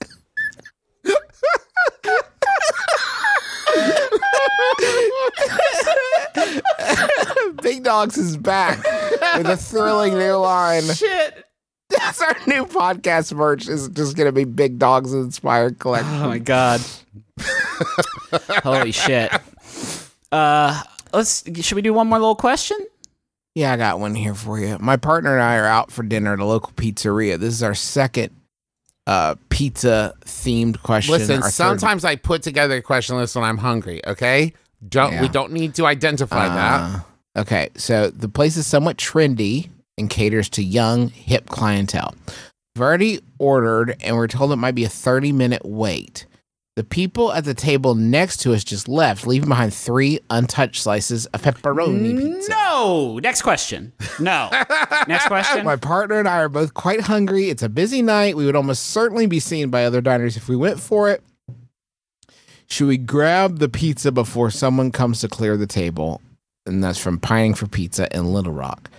[7.61, 8.77] Big Dogs is back
[9.37, 10.83] with a thrilling new line.
[10.83, 11.45] Shit.
[11.97, 13.67] That's our new podcast merch.
[13.67, 16.13] Is just gonna be Big Dogs Inspired Collection.
[16.15, 16.81] Oh my god.
[18.63, 19.31] Holy shit.
[20.31, 20.81] Uh,
[21.13, 21.43] let's.
[21.61, 22.77] Should we do one more little question?
[23.55, 24.77] Yeah, I got one here for you.
[24.79, 27.37] My partner and I are out for dinner at a local pizzeria.
[27.37, 28.29] This is our second
[29.07, 31.11] uh, pizza themed question.
[31.13, 33.99] Listen, Our third- sometimes I put together a question list when I'm hungry.
[34.07, 34.53] Okay,
[34.87, 36.81] don't we don't need to identify that.
[36.81, 36.99] Uh,
[37.33, 39.69] Okay, so the place is somewhat trendy
[40.01, 42.13] and caters to young, hip clientele.
[42.75, 46.25] We've already ordered, and we're told it might be a 30 minute wait.
[46.77, 51.25] The people at the table next to us just left, leaving behind three untouched slices
[51.27, 52.49] of pepperoni pizza.
[52.49, 53.19] No.
[53.21, 53.91] Next question.
[54.19, 54.49] No.
[55.07, 55.65] Next question.
[55.65, 57.49] My partner and I are both quite hungry.
[57.49, 58.37] It's a busy night.
[58.37, 61.21] We would almost certainly be seen by other diners if we went for it.
[62.67, 66.21] Should we grab the pizza before someone comes to clear the table?
[66.65, 68.89] And that's from Pining for Pizza in Little Rock.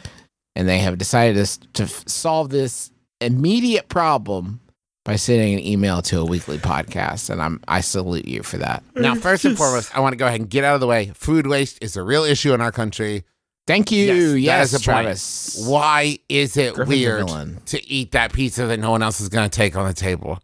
[0.54, 4.60] And they have decided to, to solve this immediate problem
[5.04, 7.30] by sending an email to a weekly podcast.
[7.30, 8.82] And I'm I salute you for that.
[8.94, 9.02] Mm.
[9.02, 11.10] Now, first and foremost, I want to go ahead and get out of the way.
[11.14, 13.24] Food waste is a real issue in our country.
[13.66, 14.04] Thank you.
[14.32, 14.84] Yes, Yes, is a point.
[14.84, 15.64] Travis.
[15.66, 19.28] Why is it Griffin's a weird to eat that pizza that no one else is
[19.28, 20.38] going to take on the table?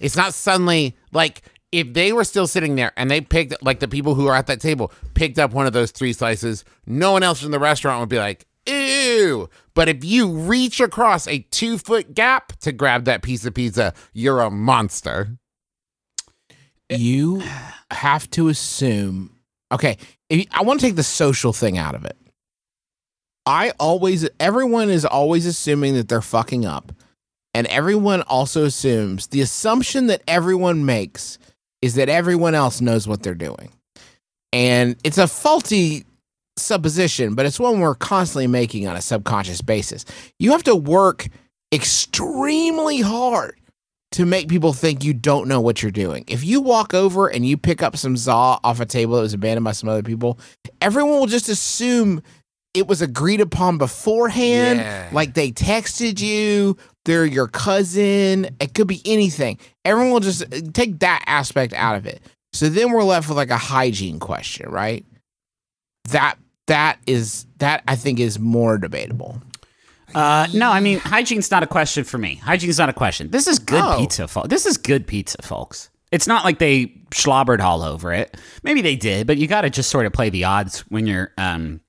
[0.00, 3.88] It's not suddenly like if they were still sitting there and they picked like the
[3.88, 7.22] people who are at that table picked up one of those three slices, no one
[7.22, 9.48] else in the restaurant would be like, ew.
[9.74, 13.94] But if you reach across a two foot gap to grab that piece of pizza,
[14.12, 15.38] you're a monster.
[16.92, 16.96] Eh.
[16.96, 17.42] you
[17.90, 19.34] have to assume
[19.72, 19.96] okay
[20.28, 22.16] if, i want to take the social thing out of it
[23.46, 26.92] i always everyone is always assuming that they're fucking up
[27.54, 31.38] and everyone also assumes the assumption that everyone makes
[31.80, 33.72] is that everyone else knows what they're doing
[34.52, 36.04] and it's a faulty
[36.62, 40.04] supposition but it's one we're constantly making on a subconscious basis
[40.38, 41.28] you have to work
[41.72, 43.58] extremely hard
[44.12, 46.24] to make people think you don't know what you're doing.
[46.28, 49.34] If you walk over and you pick up some za off a table that was
[49.34, 50.38] abandoned by some other people,
[50.80, 52.22] everyone will just assume
[52.74, 54.80] it was agreed upon beforehand.
[54.80, 55.08] Yeah.
[55.12, 58.54] Like they texted you, they're your cousin.
[58.60, 59.58] It could be anything.
[59.84, 62.22] Everyone will just uh, take that aspect out of it.
[62.52, 65.06] So then we're left with like a hygiene question, right?
[66.10, 69.40] That that is that I think is more debatable.
[70.14, 72.34] Uh, no, I mean hygiene's not a question for me.
[72.36, 73.30] Hygiene's not a question.
[73.30, 73.96] This is good Oh.
[73.98, 74.48] pizza, folks.
[74.48, 75.88] This is good pizza, folks.
[76.10, 78.36] It's not like they slobbered all over it.
[78.62, 81.32] Maybe they did, but you got to just sort of play the odds when you're
[81.38, 81.80] um,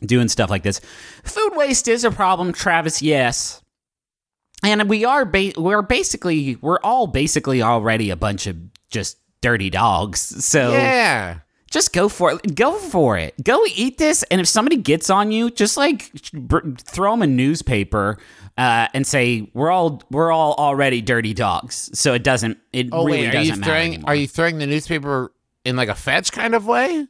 [0.00, 0.80] doing stuff like this.
[1.24, 3.02] Food waste is a problem, Travis.
[3.02, 3.60] Yes,
[4.62, 8.56] and we are ba- we're basically we're all basically already a bunch of
[8.88, 10.20] just dirty dogs.
[10.44, 11.40] So Yeah.
[11.72, 12.54] Just go for it.
[12.54, 13.34] Go for it.
[13.42, 14.22] Go eat this.
[14.24, 18.18] And if somebody gets on you, just like br- throw them a newspaper
[18.56, 21.90] uh, and say we're all we're all already dirty dogs.
[21.98, 22.58] So it doesn't.
[22.72, 24.10] It Oh really wait, are doesn't you matter throwing anymore.
[24.10, 25.32] are you throwing the newspaper
[25.64, 27.08] in like a fetch kind of way?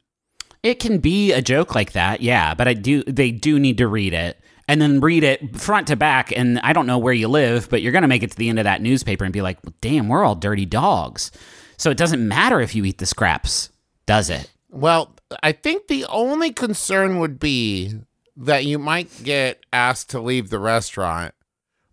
[0.62, 2.54] It can be a joke like that, yeah.
[2.54, 3.02] But I do.
[3.02, 4.38] They do need to read it.
[4.68, 6.32] And then read it front to back.
[6.34, 8.48] And I don't know where you live, but you're going to make it to the
[8.48, 11.32] end of that newspaper and be like, well, damn, we're all dirty dogs.
[11.78, 13.70] So it doesn't matter if you eat the scraps,
[14.12, 14.50] does it?
[14.68, 17.94] Well, I think the only concern would be
[18.36, 21.34] that you might get asked to leave the restaurant.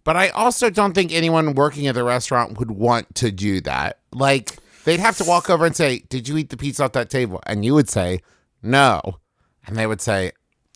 [0.03, 3.99] But I also don't think anyone working at the restaurant would want to do that.
[4.11, 7.09] Like, they'd have to walk over and say, Did you eat the pizza off that
[7.09, 7.41] table?
[7.45, 8.19] And you would say,
[8.61, 9.19] No.
[9.65, 10.33] And they would say,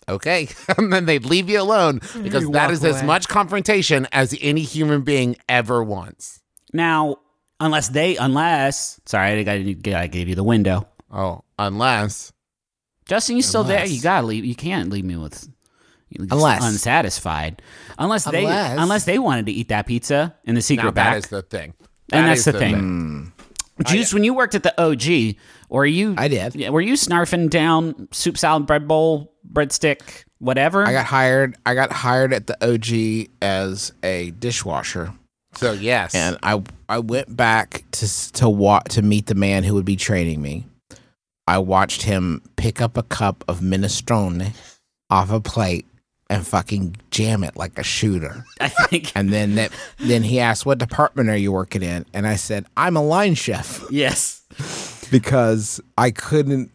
[0.08, 0.48] Okay.
[0.78, 5.02] and then they'd leave you alone because that is as much confrontation as any human
[5.02, 6.40] being ever wants.
[6.72, 7.18] Now,
[7.60, 10.88] unless they, unless, sorry, I I gave you the window.
[11.12, 12.32] Oh, unless.
[13.06, 13.78] Justin, you still there?
[13.78, 14.44] Unless- You gotta leave.
[14.44, 15.48] You can't leave me with
[16.18, 16.64] Unless.
[16.64, 17.60] unsatisfied.
[17.98, 21.12] Unless they, Unless- unless they wanted to eat that pizza in the secret Now, back.
[21.14, 21.74] that is the thing.
[22.12, 23.32] And That that's is the thing.
[23.86, 25.36] Juice, oh, when you worked at the OG,
[25.68, 26.14] were you?
[26.16, 26.54] I did.
[26.54, 30.86] Yeah, were you snarfing down soup, salad, bread bowl, breadstick, whatever?
[30.86, 31.56] I got hired.
[31.66, 35.12] I got hired at the OG as a dishwasher,
[35.56, 36.14] So, yes.
[36.14, 39.84] and I I went back to s- to wa- to meet the man who would
[39.86, 40.66] be training me.
[41.46, 44.54] I watched him pick up a cup of minestrone
[45.10, 45.86] off a plate
[46.30, 48.44] and fucking jam it like a shooter.
[48.60, 49.12] I think.
[49.14, 52.64] And then that, then he asked, "What department are you working in?" And I said,
[52.76, 54.40] "I'm a line chef." yes.
[55.10, 56.70] because I couldn't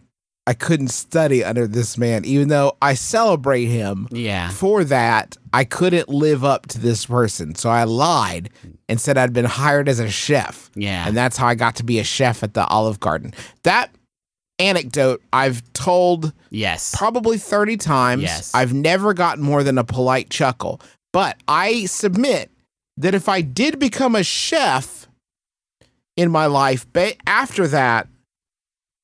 [0.46, 4.50] I couldn't study under this man even though I celebrate him Yeah.
[4.50, 8.50] for that I couldn't live up to this person so I lied
[8.88, 11.08] and said I'd been hired as a chef Yeah.
[11.08, 13.92] and that's how I got to be a chef at the Olive Garden that
[14.60, 16.94] anecdote I've told Yes.
[16.96, 18.52] probably 30 times Yes.
[18.54, 22.52] I've never gotten more than a polite chuckle but I submit
[22.98, 25.08] that if I did become a chef
[26.18, 28.08] in my life, but after that,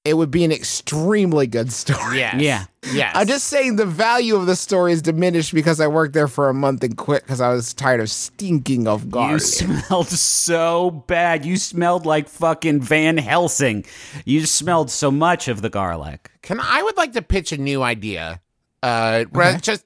[0.06, 2.20] it would be an extremely good story.
[2.20, 2.40] Yes.
[2.40, 2.66] Yeah.
[2.94, 3.14] Yes.
[3.16, 6.48] I'm just saying the value of the story is diminished because I worked there for
[6.48, 9.34] a month and quit because I was tired of stinking of garlic.
[9.34, 11.44] You smelled so bad.
[11.44, 13.86] You smelled like fucking Van Helsing.
[14.24, 16.30] You smelled so much of the garlic.
[16.44, 18.40] Can I would like to pitch a new idea.
[18.84, 19.84] Uh, re- just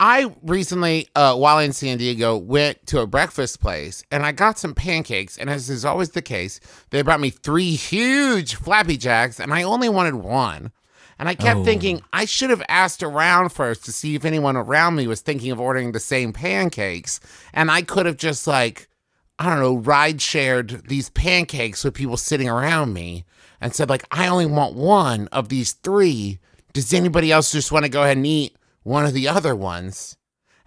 [0.00, 4.58] I recently, uh, while in San Diego, went to a breakfast place and I got
[4.58, 5.38] some pancakes.
[5.38, 9.62] And as is always the case, they brought me three huge Flappy Jacks, and I
[9.62, 10.72] only wanted one.
[11.18, 14.96] And I kept thinking I should have asked around first to see if anyone around
[14.96, 17.20] me was thinking of ordering the same pancakes,
[17.52, 18.88] and I could have just like
[19.38, 23.24] I don't know, ride shared these pancakes with people sitting around me
[23.60, 26.38] and said, like, I only want one of these three.
[26.72, 30.16] Does anybody else just want to go ahead and eat one of the other ones?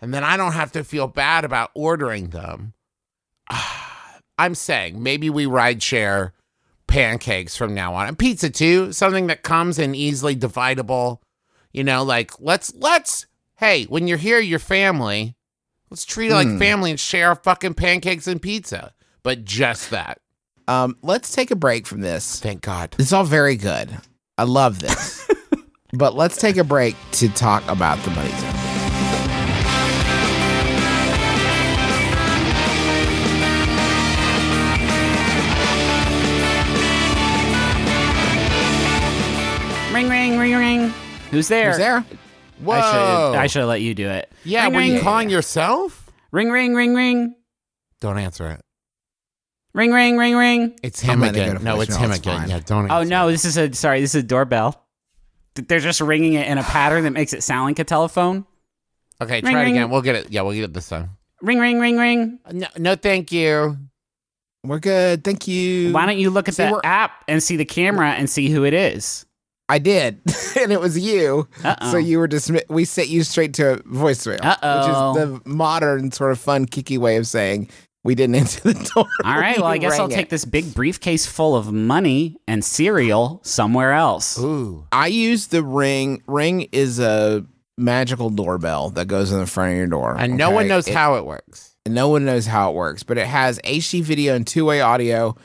[0.01, 2.73] And then I don't have to feel bad about ordering them.
[4.37, 6.33] I'm saying maybe we ride share
[6.87, 8.07] pancakes from now on.
[8.07, 11.19] And pizza too, something that comes in easily dividable.
[11.71, 13.25] You know, like let's let's
[13.57, 15.35] hey, when you're here, your family,
[15.89, 18.93] let's treat it like family and share fucking pancakes and pizza.
[19.23, 20.19] But just that.
[20.67, 22.39] Um, let's take a break from this.
[22.39, 22.95] Thank God.
[22.97, 23.97] It's all very good.
[24.37, 25.24] I love this.
[25.97, 28.51] But let's take a break to talk about the money zone.
[39.93, 40.93] Ring, ring, ring, ring.
[41.31, 41.69] Who's there?
[41.69, 42.05] Who's there?
[42.59, 42.73] Whoa.
[42.73, 44.29] I should I should have let you do it.
[44.43, 46.11] yeah, ring, were ring, you calling yourself?
[46.31, 47.35] ring, ring, ring, ring,
[48.01, 48.61] Don't answer it.
[49.73, 50.77] ring, ring, ring, ring.
[50.83, 51.63] It's I'm him again.
[51.63, 52.39] No, it's voicemail, him it's again.
[52.39, 52.49] fine.
[52.49, 54.01] Yeah, don't Oh answer no, this is a sorry.
[54.01, 54.84] This is a doorbell.
[55.55, 58.45] Th- They're just ringing it in a pattern that makes it sound like a telephone.
[59.21, 59.89] Okay, Ring, try it again.
[59.89, 60.31] We'll get it.
[60.31, 61.11] Yeah, we'll get it this time.
[61.41, 62.39] Ring, ring, ring, ring.
[62.51, 63.77] No, no thank you.
[64.63, 65.23] We're good.
[65.23, 65.91] Thank you.
[65.93, 68.63] Why don't you look at See, the app and see the camera and see who
[68.65, 69.25] it is?
[69.69, 70.21] I did,
[70.59, 71.47] and it was you.
[71.63, 71.91] Uh-oh.
[71.91, 75.13] So you were dismi- We sent you straight to a voicemail, Uh-oh.
[75.13, 77.69] which is the modern sort of fun, kicky way of saying
[78.05, 79.07] we didn't answer the door.
[79.25, 79.57] All right.
[79.57, 83.91] Well, I guess I'll rang take this big briefcase full of money and cereal somewhere
[83.91, 84.39] else.
[84.39, 84.87] Ooh.
[84.93, 86.23] I use the ring.
[86.27, 87.45] Ring is a
[87.77, 90.93] magical doorbell that goes in the front of your door, And no one knows It-
[90.93, 91.75] how it works.
[91.85, 95.35] no one knows how it works, but it has HD video and two way audio.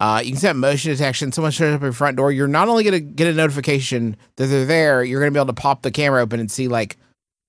[0.00, 1.32] Uh, you can set motion detection.
[1.32, 2.30] Someone shows up at your front door.
[2.32, 5.40] You're not only going to get a notification that they're there, you're going to be
[5.40, 6.98] able to pop the camera open and see, like,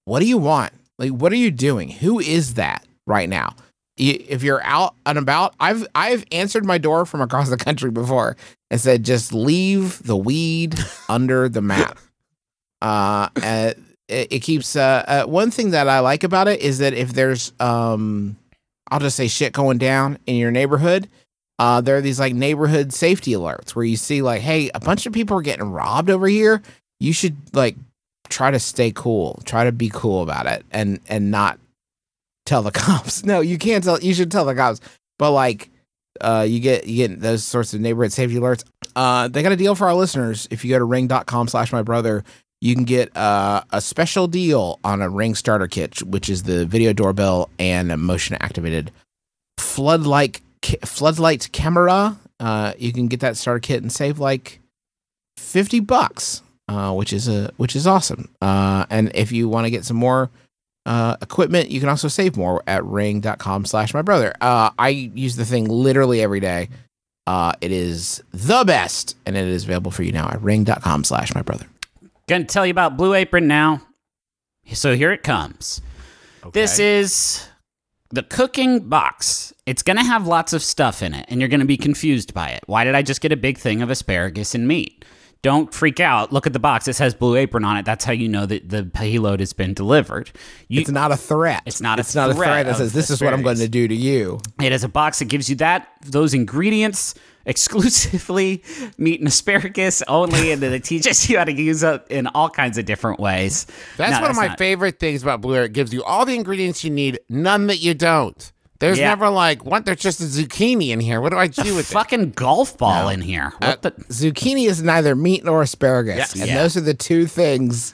[0.05, 0.71] what do you want?
[0.97, 1.89] Like, what are you doing?
[1.89, 3.53] Who is that right now?
[3.97, 8.37] If you're out and about, I've I've answered my door from across the country before,
[8.69, 10.75] and said just leave the weed
[11.09, 11.97] under the mat.
[12.81, 13.73] Uh, uh
[14.07, 17.13] it, it keeps uh, uh one thing that I like about it is that if
[17.13, 18.37] there's um
[18.89, 21.09] I'll just say shit going down in your neighborhood,
[21.57, 25.05] uh there are these like neighborhood safety alerts where you see like hey, a bunch
[25.05, 26.61] of people are getting robbed over here.
[26.99, 27.75] You should like
[28.29, 29.41] try to stay cool.
[29.45, 31.59] Try to be cool about it and and not
[32.47, 33.23] tell the cops.
[33.23, 34.79] No, you can't tell you should tell the cops.
[35.19, 35.69] But like
[36.21, 38.63] uh you get you get those sorts of neighborhood safety alerts.
[38.95, 40.47] Uh they got a deal for our listeners.
[40.49, 42.23] If you go to ring.com slash my brother,
[42.59, 46.65] you can get uh, a special deal on a ring starter kit, which is the
[46.65, 48.89] video doorbell and a motion activated
[49.59, 52.17] floodlight ca- floodlight camera.
[52.39, 54.59] Uh, you can get that starter kit and save like
[55.37, 58.29] fifty bucks, uh, which is a which is awesome.
[58.41, 60.29] Uh, and if you want to get some more
[60.87, 64.33] uh, equipment, you can also save more at ring.com slash my brother.
[64.39, 66.69] Uh, I use the thing literally every day.
[67.27, 71.35] Uh, it is the best, and it is available for you now at ring.com slash
[71.35, 71.65] my brother.
[72.27, 73.81] Gonna tell you about Blue Apron now.
[74.73, 75.81] So here it comes.
[76.53, 77.45] This is
[78.09, 79.53] the cooking box.
[79.65, 82.63] It's gonna have lots of stuff in it, and you're gonna be confused by it.
[82.65, 85.03] Why did I just get a big thing of asparagus and meat?
[85.41, 86.33] Don't freak out.
[86.33, 86.87] Look at the box.
[86.87, 87.85] It says Blue Apron on it.
[87.85, 90.31] That's how you know that the payload has been delivered.
[90.67, 91.63] You, it's not a threat.
[91.65, 93.57] It's not a it's not a threat threat that says this is what I'm going
[93.57, 94.39] to do to you.
[94.61, 97.13] It is a box that gives you that those ingredients
[97.47, 98.63] exclusively
[98.97, 102.49] meat and asparagus only, and then it teaches you how to use it in all
[102.49, 103.67] kinds of different ways.
[103.95, 104.57] That's No, one of my not.
[104.57, 105.63] favorite things about Blue Air.
[105.65, 108.51] It gives you all the ingredients you need, none that you don't.
[108.79, 109.09] There's Yeah.
[109.09, 109.85] never like, what?
[109.85, 111.19] There's just a zucchini in here.
[111.19, 111.93] What do I do with it?
[111.93, 113.53] Fucking golf ball in here.
[113.61, 113.91] Uh, What the?
[114.13, 116.43] Zucchini is neither meat nor asparagus, Yeah.
[116.43, 116.57] and Yeah.
[116.61, 117.93] those are the two things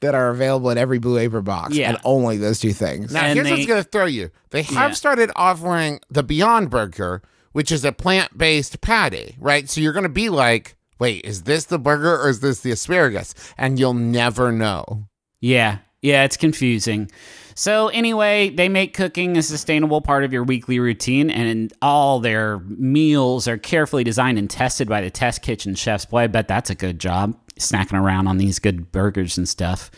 [0.00, 1.90] that are available in every Blue Apron box, Yeah.
[1.90, 3.12] and only those two things.
[3.12, 4.30] Now, And here's they- what's going to throw you.
[4.50, 9.68] They have started offering the Beyond Burger, which is a plant based patty, right?
[9.68, 12.70] So you're going to be like, wait, is this the burger or is this the
[12.72, 13.34] asparagus?
[13.56, 15.04] And you'll never know.
[15.40, 17.10] Yeah, yeah, it's confusing.
[17.58, 22.60] So anyway, they make cooking a sustainable part of your weekly routine, and all their
[22.60, 26.04] meals are carefully designed and tested by the test kitchen chefs.
[26.04, 29.90] Boy, I bet that's a good job snacking around on these good burgers and stuff.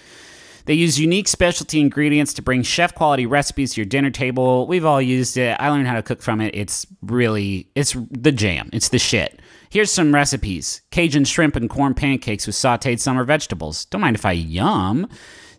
[0.64, 4.66] They use unique specialty ingredients to bring chef quality recipes to your dinner table.
[4.66, 5.54] We've all used it.
[5.60, 6.54] I learned how to cook from it.
[6.54, 8.70] It's really it's the jam.
[8.72, 9.38] It's the shit.
[9.68, 10.80] Here's some recipes.
[10.92, 13.84] Cajun shrimp and corn pancakes with sautéed summer vegetables.
[13.84, 15.06] Don't mind if I yum.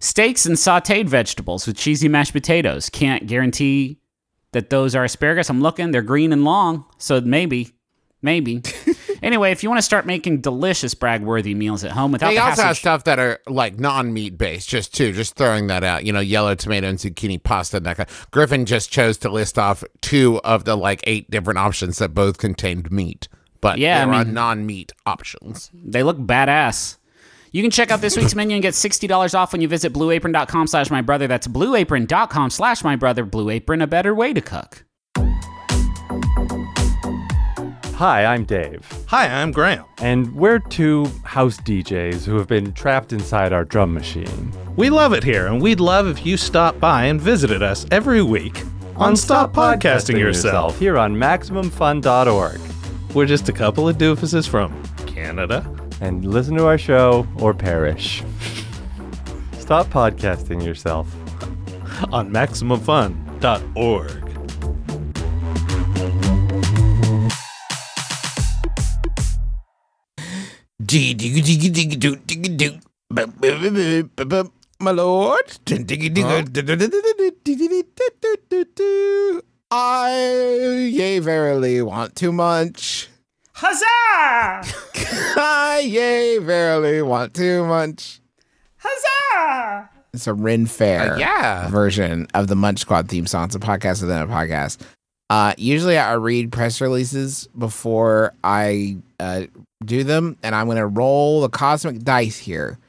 [0.02, 2.90] Steaks and sautéed vegetables with cheesy mashed potatoes.
[2.90, 4.00] Can't guarantee
[4.52, 5.48] that those are asparagus.
[5.48, 5.92] I'm looking.
[5.92, 7.76] They're green and long, so maybe.
[8.24, 8.64] Maybe.
[9.24, 12.42] anyway, if you want to start making delicious brag-worthy meals at home without They the
[12.42, 15.12] also hassle have stuff that are like non meat based, just too.
[15.14, 16.04] Just throwing that out.
[16.04, 18.10] You know, yellow tomato and zucchini pasta and that kind.
[18.32, 22.38] Griffin just chose to list off two of the like eight different options that both
[22.40, 23.28] contained meat,
[23.60, 25.70] but Yeah, I there are non meat options.
[25.74, 26.98] They look badass.
[27.54, 30.68] You can check out this week's menu and get $60 off when you visit blueapron.com
[30.68, 31.28] slash my brother.
[31.28, 33.26] That's blueapron.com slash my brother.
[33.26, 34.86] Blue Apron, a better way to cook.
[37.96, 39.86] Hi, I'm Dave, Hi, I'm Graham.
[40.00, 44.52] and we're two house DJs who have been trapped inside our drum machine.
[44.76, 48.24] We love it here, and we'd love if you stopped by and visited us every
[48.24, 48.64] week
[48.96, 50.80] on Stop Podcasting Yourself.
[50.80, 52.60] here on MaximumFun.org.
[53.14, 55.64] We're just a couple of doofuses from Canada.
[56.02, 58.24] And listen to our show or perish.
[59.60, 61.08] Stop podcasting yourself.
[62.12, 64.18] on MaximumFun.org.
[74.82, 75.58] My lord.
[75.66, 78.36] Dee dee dee dee doo doo doo doo doo doo dee dee dee doo doo
[78.50, 79.42] doo doo.
[79.74, 83.11] I, yea, verily want too much.
[83.64, 84.74] Huzzah!
[85.40, 88.20] I, yay, verily want too much.
[88.78, 89.88] Huzzah!
[90.14, 91.70] It's a Ren Fair Uh, yeah.
[91.70, 93.46] version of the Munch Squad theme song.
[93.46, 94.80] It's a podcast within a podcast.
[95.30, 99.44] Uh, usually I read press releases before I uh,
[99.86, 102.80] do them, and I'm going to roll the cosmic dice here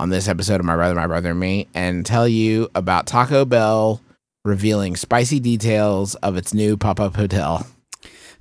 [0.00, 3.44] on this episode of My Brother, My Brother and Me and tell you about Taco
[3.44, 4.00] Bell
[4.44, 7.64] revealing spicy details of its new pop up hotel.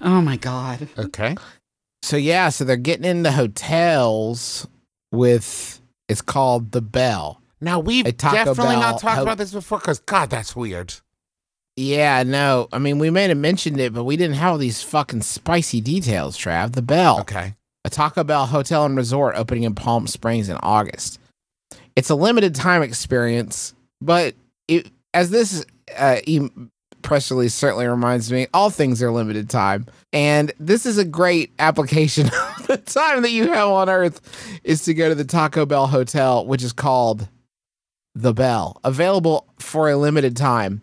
[0.01, 0.87] Oh my god.
[0.97, 1.35] Okay.
[2.05, 4.67] So, yeah, so they're getting into hotels
[5.11, 7.41] with it's called The Bell.
[7.59, 10.93] Now we've definitely Bell not talked ho- about this before because God, that's weird.
[11.75, 12.67] Yeah, no.
[12.71, 15.81] I mean, we may have mentioned it, but we didn't have all these fucking spicy
[15.81, 16.73] details, Trav.
[16.73, 17.55] The Bell, Okay.
[17.83, 21.19] a Taco Bell hotel and resort opening in Palm Springs in August.
[21.95, 24.35] It's a limited time experience, but
[24.67, 25.65] it, as this
[25.97, 26.49] uh, e-
[27.05, 29.85] press release certainly reminds me all things are limited time.
[30.11, 32.25] And this is a great application
[32.59, 35.87] of the time that you have on earth is to go to the Taco Bell
[35.87, 37.29] hotel, which is called
[38.15, 40.81] The Bell, available for a limited time.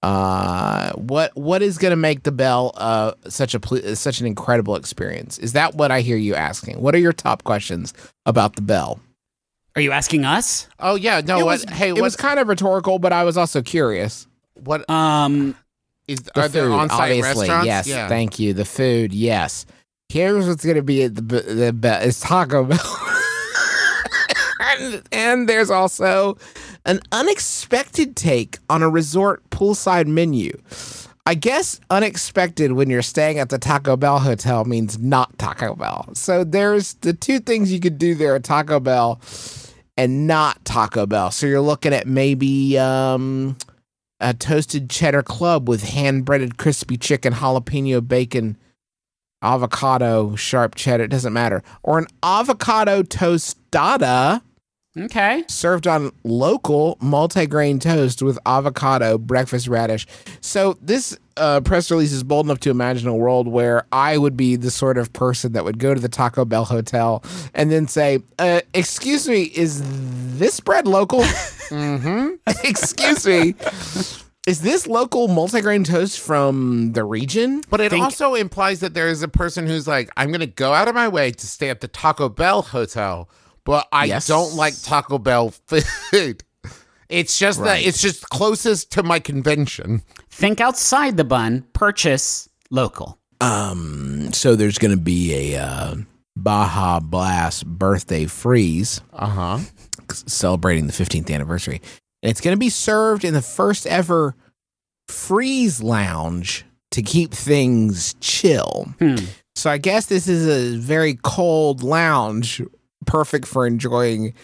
[0.00, 4.76] Uh, what what is going to make the Bell uh such a such an incredible
[4.76, 5.38] experience?
[5.38, 6.80] Is that what I hear you asking?
[6.80, 7.92] What are your top questions
[8.24, 9.00] about the Bell?
[9.74, 10.68] Are you asking us?
[10.78, 11.40] Oh yeah, no.
[11.40, 11.50] it what?
[11.50, 12.02] was, hey, it what?
[12.02, 14.27] was kind of rhetorical, but I was also curious.
[14.64, 15.54] What Um,
[16.06, 16.20] is?
[16.20, 17.66] The Are there food, on-site obviously, restaurants?
[17.66, 17.86] yes.
[17.86, 18.08] Yeah.
[18.08, 18.52] Thank you.
[18.54, 19.66] The food, yes.
[20.08, 22.00] Here's what's going to be at the the Bell.
[22.02, 22.78] It's Taco Bell,
[24.60, 26.36] and, and there's also
[26.86, 30.52] an unexpected take on a resort poolside menu.
[31.26, 36.08] I guess unexpected when you're staying at the Taco Bell hotel means not Taco Bell.
[36.14, 39.20] So there's the two things you could do there at Taco Bell
[39.98, 41.30] and not Taco Bell.
[41.30, 43.58] So you're looking at maybe um,
[44.20, 48.56] a toasted cheddar club with hand breaded crispy chicken, jalapeno bacon,
[49.42, 51.04] avocado, sharp cheddar.
[51.04, 51.62] It doesn't matter.
[51.82, 54.42] Or an avocado tostada
[54.98, 55.44] okay.
[55.46, 60.06] served on local multigrain toast with avocado, breakfast radish.
[60.40, 64.36] So this uh, press release is bold enough to imagine a world where I would
[64.36, 67.22] be the sort of person that would go to the Taco Bell hotel
[67.54, 69.82] and then say, uh, "Excuse me, is
[70.38, 71.20] this bread local?
[71.68, 72.28] Mm-hmm.
[72.64, 73.54] Excuse me."
[74.46, 77.60] Is this local multigrain toast from the region?
[77.68, 80.46] But it Think- also implies that there is a person who's like, I'm going to
[80.46, 83.28] go out of my way to stay at the Taco Bell hotel,
[83.64, 84.26] but I Yes.
[84.26, 86.42] don't like Taco Bell food.
[87.10, 90.02] It's just that it's just closest to my convention.
[90.38, 91.64] Think outside the bun.
[91.72, 93.18] Purchase local.
[93.40, 95.96] Um, so there's going to be a uh,
[96.36, 99.00] Baja Blast birthday freeze.
[99.12, 99.58] Uh huh.
[100.12, 101.82] celebrating the 15th anniversary.
[102.22, 104.36] And it's going to be served in the first ever
[105.08, 108.94] freeze lounge to keep things chill.
[109.00, 109.16] Hmm.
[109.56, 112.62] So I guess this is a very cold lounge,
[113.06, 114.34] perfect for enjoying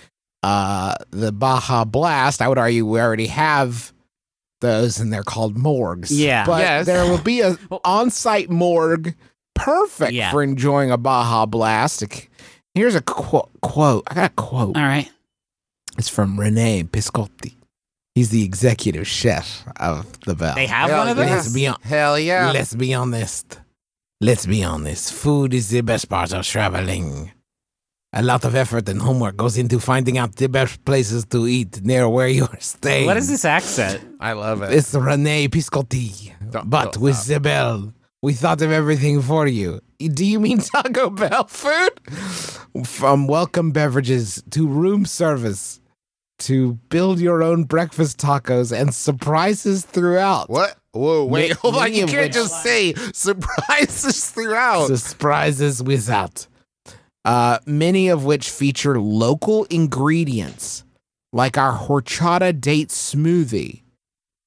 [0.43, 2.43] uh, the Baja Blast.
[2.43, 3.94] I would argue we already have
[4.61, 6.11] those, and they're called morgues.
[6.11, 6.47] Yeah.
[6.47, 6.87] but Yes.
[6.87, 9.15] there will be a on-site morgue,
[9.55, 10.31] perfect Yeah.
[10.31, 12.03] for enjoying a Baja Blast.
[12.75, 14.05] Here's a qu- quote.
[14.09, 14.77] I got a quote.
[14.77, 15.11] All right.
[15.99, 17.55] It's from Rene Piscotti.
[18.15, 20.55] He's the executive chef of the Bell.
[20.55, 21.27] They have Hell one of those.
[21.27, 21.35] yeah.
[21.35, 22.51] Let's be, hon- Hell yeah.
[22.53, 23.59] let's be honest.
[24.21, 25.13] Let's be honest.
[25.13, 27.33] Food is the best part of traveling.
[28.17, 31.83] A lot of effort and homework goes into finding out the best places to eat
[31.85, 33.07] near where you're staying.
[33.07, 34.01] What is this accent?
[34.21, 34.73] I love it.
[34.73, 36.33] It's Rene Piscotti.
[36.51, 37.27] Don't- but don't with stop.
[37.27, 37.93] the Bell,
[38.23, 39.81] we thought of everything for you.
[39.99, 41.91] Do you mean Taco Bell food?
[42.87, 45.81] From welcome beverages to room service
[46.41, 50.49] to build your own breakfast tacos and surprises throughout.
[50.49, 50.77] What?
[50.93, 51.93] Whoa, wait, hold on.
[51.93, 54.87] You can't just say surprises throughout.
[54.99, 56.47] Surprises without.
[57.25, 60.85] Uh, many of which feature local ingredients,
[61.33, 63.83] like our horchata date smoothie.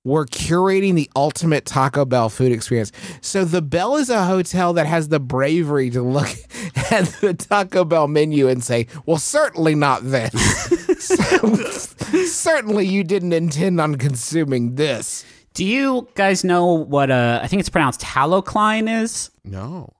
[0.03, 2.93] We're curating the ultimate Taco Bell food experience.
[3.19, 6.30] So the Bell is a hotel that has the bravery to look
[6.91, 10.32] at the Taco Bell menu and say, "Well, certainly not this.
[12.32, 17.59] certainly you didn't intend on consuming this." Do you guys know what uh I think
[17.59, 19.30] it's pronounced halocline is?
[19.43, 19.93] no.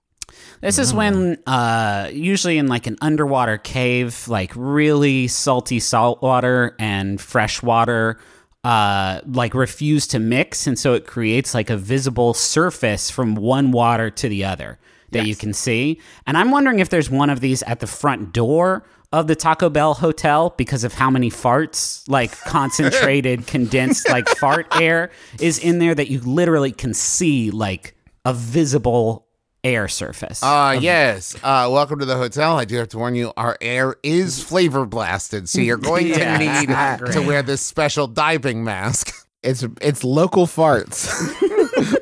[0.62, 6.76] This is when uh usually in like an underwater cave, like really salty salt water
[6.80, 8.20] and fresh water
[8.64, 13.72] uh like refuse to mix and so it creates like a visible surface from one
[13.72, 14.80] water to the other
[15.12, 16.02] that you can see.
[16.26, 18.84] And I'm wondering if there's one of these at the front door
[19.14, 24.68] of the Taco Bell hotel because of how many farts, like concentrated, condensed, like fart
[24.82, 27.96] air is in there that you literally can see like
[28.26, 29.27] a visible
[29.68, 30.42] air surface.
[30.44, 31.36] Uh yes.
[31.44, 32.58] Uh welcome to the hotel.
[32.58, 36.38] I do have to warn you, our air is flavor blasted, so you're going Yeah.
[36.38, 39.14] to need to wear this special diving mask.
[39.44, 41.08] It's it's local farts.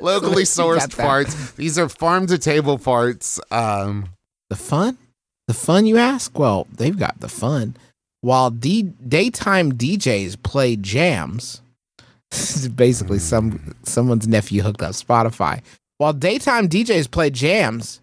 [0.00, 1.54] Locally sourced Got farts.
[1.56, 3.38] These are farm to table farts.
[3.50, 4.10] Um
[4.50, 4.96] The fun?
[5.48, 6.36] The fun, you ask?
[6.38, 7.76] Well, they've got the fun.
[8.20, 11.60] While D- daytime DJs play jams,
[12.32, 15.62] this is basically some someone's nephew hooked up Spotify.
[15.98, 18.00] While daytime DJs play jams,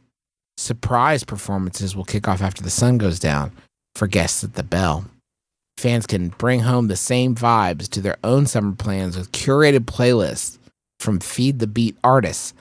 [0.58, 3.52] surprise performances will kick off after the sun goes down
[3.96, 5.06] for guests at the Bell.
[5.78, 10.58] Fans can bring home the same vibes to their own summer plans with curated playlists
[11.00, 12.54] from Feed the Beat artists,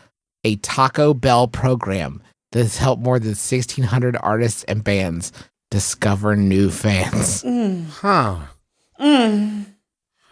[0.45, 2.23] a Taco Bell program
[2.53, 5.33] that has helped more than 1,600 artists and bands
[5.71, 7.43] discover new fans.
[7.93, 8.41] huh.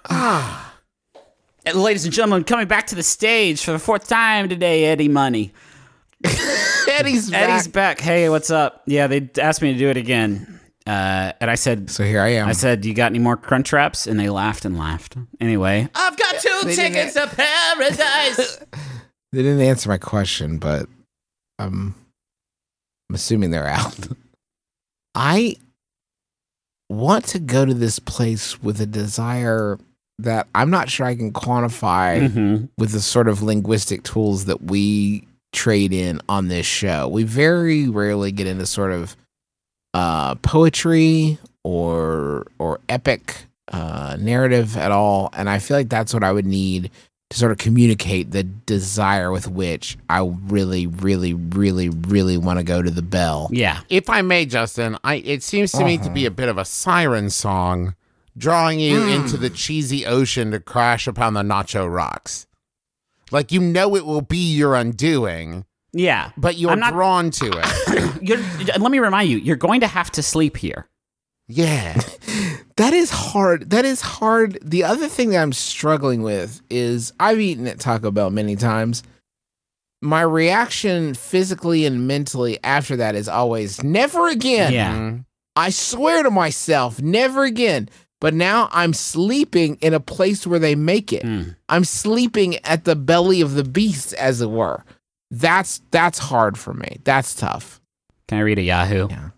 [0.07, 0.70] Ah.
[1.71, 5.07] And ladies and gentlemen, coming back to the stage for the fourth time today, Eddie
[5.07, 5.53] Money.
[6.89, 7.49] Eddie's back.
[7.49, 8.01] Eddie's back.
[8.01, 8.83] Hey, what's up?
[8.87, 10.59] Yeah, they asked me to do it again.
[10.85, 12.49] Uh, and I said, So here I am.
[12.49, 14.09] I said, you got any more crunch wraps?
[14.09, 15.17] And they laughed and laughed.
[15.41, 18.57] Anyway, I've got two They tickets to paradise.
[19.33, 20.89] they didn't answer my question, but
[21.61, 21.95] um,
[23.09, 24.09] I'm assuming they're out.
[25.15, 25.55] I
[26.89, 29.79] want to go to this place with a desire
[30.25, 32.69] that I'm not sure I can quantify Mhm.
[32.79, 37.09] with the sort of linguistic tools that we trade in on this show.
[37.09, 39.17] We very rarely get into sort of
[39.95, 46.23] uh, poetry or or epic uh, narrative at all, and I feel like that's what
[46.25, 46.91] I would need
[47.31, 52.65] to sort of communicate the desire with which I really, really, really, really want to
[52.65, 53.49] go to the bell.
[53.53, 53.81] Yeah.
[53.89, 56.65] If I may, Justin, I it seems to me to be a bit of a
[56.65, 57.95] siren song,
[58.41, 62.47] drawing you into the cheesy ocean to crash upon the nacho rocks.
[63.31, 66.33] Like you know it will be your undoing, Yeah.
[66.37, 68.23] but you're not- drawn to it.
[68.23, 68.39] You're,
[68.79, 70.89] let me remind you, you're going to have to sleep here.
[71.47, 72.01] yeah.
[72.77, 73.69] That is hard.
[73.71, 74.59] That is hard.
[74.63, 79.03] The other thing that I'm struggling with is I've eaten at Taco Bell many times.
[80.01, 84.73] My reaction physically and mentally after that is always never again.
[84.73, 84.95] Yeah.
[84.97, 85.25] Mm.
[85.57, 87.91] I swear to myself, never again.
[88.21, 91.23] But now I'm sleeping in a place where they make it.
[91.25, 91.57] Mm.
[91.71, 94.85] I'm sleeping at the belly of the beast, as it were.
[95.31, 96.99] That's that's hard for me.
[97.05, 97.81] That's tough.
[98.29, 99.09] Can I read a Yahoo?
[99.11, 99.31] Yeah.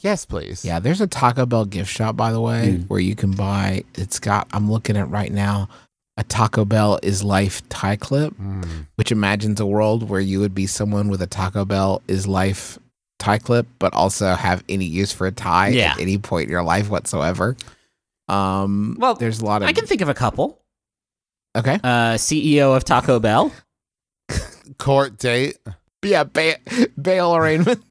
[0.00, 0.64] Yes, please.
[0.64, 2.88] Yeah, there's a Taco Bell gift shop, by the way, Mm.
[2.88, 3.82] where you can buy.
[3.94, 4.46] It's got.
[4.52, 5.68] I'm looking at right now.
[6.16, 8.86] A Taco Bell is life tie clip, Mm.
[8.96, 12.78] which imagines a world where you would be someone with a Taco Bell is life
[13.18, 15.92] tie clip, but also have any use for a tie Yeah.
[15.92, 17.56] at any point in your life whatsoever.
[18.28, 19.68] Um, Well, there's a lot of.
[19.68, 20.62] I can think of a couple.
[21.56, 21.74] okay.
[21.82, 23.52] Uh, CEO of Taco Bell.
[24.78, 25.56] Court date.
[26.04, 26.58] Yeah, ba-
[27.00, 27.82] bail arraignment.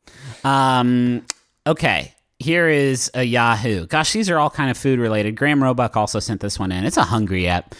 [0.43, 1.23] Um,
[1.65, 2.13] okay.
[2.39, 3.88] Here is a Yahoo.
[3.88, 5.35] Gosh, these are all kind of food related.
[5.35, 6.85] Graham Roebuck also sent this one in.
[6.85, 7.73] It's a hungry app.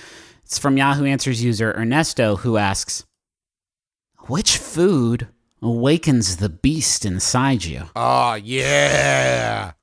[0.44, 3.06] It's from Yahoo Answers user Ernesto, who asks,
[4.28, 5.28] "Which food
[5.62, 7.84] awakens the beast inside you?
[7.96, 9.74] Oh yeah.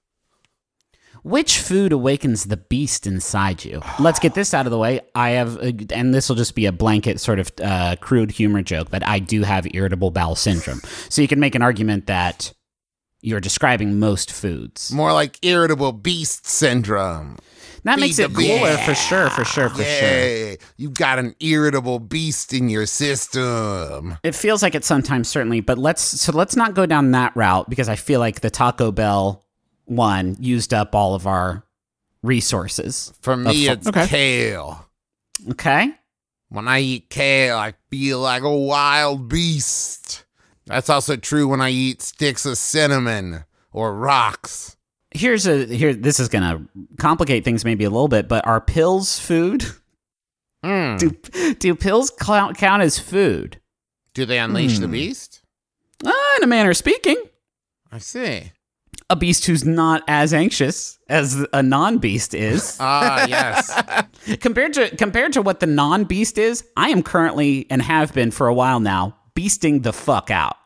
[1.25, 5.01] Which food awakens the beast inside you?" Let's get this out of the way.
[5.15, 8.63] I have, a, and this will just be a blanket sort of uh, crude humor
[8.63, 10.81] joke, but I do have irritable bowel syndrome.
[11.09, 12.53] So you can make an argument that
[13.23, 14.93] you're describing most foods.
[14.93, 17.39] More like irritable beast syndrome.
[17.85, 20.09] That makes it cooler for sure, for sure, for sure.
[20.09, 20.57] Yeah.
[20.77, 24.17] You've got an irritable beast in your system.
[24.23, 27.69] It feels like it sometimes, certainly, but let's so let's not go down that route
[27.69, 29.44] because I feel like the Taco Bell
[29.87, 31.65] one used up all of our
[32.23, 33.13] resources.
[33.21, 34.07] For me, fu- it's okay.
[34.07, 34.87] kale.
[35.51, 35.91] Okay,
[36.49, 40.25] When I eat kale, I feel like a wild beast.
[40.67, 44.77] That's also true when I eat sticks of cinnamon or rocks.
[45.13, 45.93] here's a here.
[45.93, 46.67] This is gonna
[46.99, 49.65] complicate things maybe a little bit, but are pills food?
[50.65, 50.99] Mm.
[50.99, 53.61] Do do pills count, count as food?
[54.15, 54.93] Do they unleash the Hmm.
[54.93, 55.43] beast?
[56.05, 57.17] Uh, in a manner of speaking,
[57.93, 58.53] I see.
[59.11, 62.77] A beast who's not as anxious as a non-beast is.
[62.81, 64.39] Ah, yes.
[64.41, 68.47] compared to compared to what the non-beast is, I am currently and have been for
[68.49, 70.57] a while now beasting the fuck out.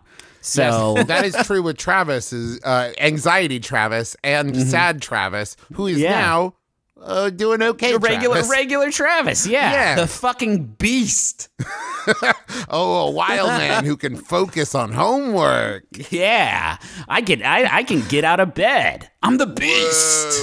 [0.41, 5.87] So Yes, that is true with Travis, is uh, anxiety Travis and sad Travis, who
[5.89, 6.05] is Mm-hmm.
[6.05, 6.21] Yeah.
[6.21, 6.55] now
[7.03, 7.93] uh, doing okay.
[7.93, 8.51] the regular Travis.
[8.51, 9.95] regular Travis, yeah, Yeah.
[9.97, 11.49] the fucking beast,
[12.69, 15.85] oh, a wild man who can focus on homework.
[16.11, 16.79] yeah.
[17.09, 19.11] I get I I can get out of bed.
[19.23, 20.41] I'm the beast.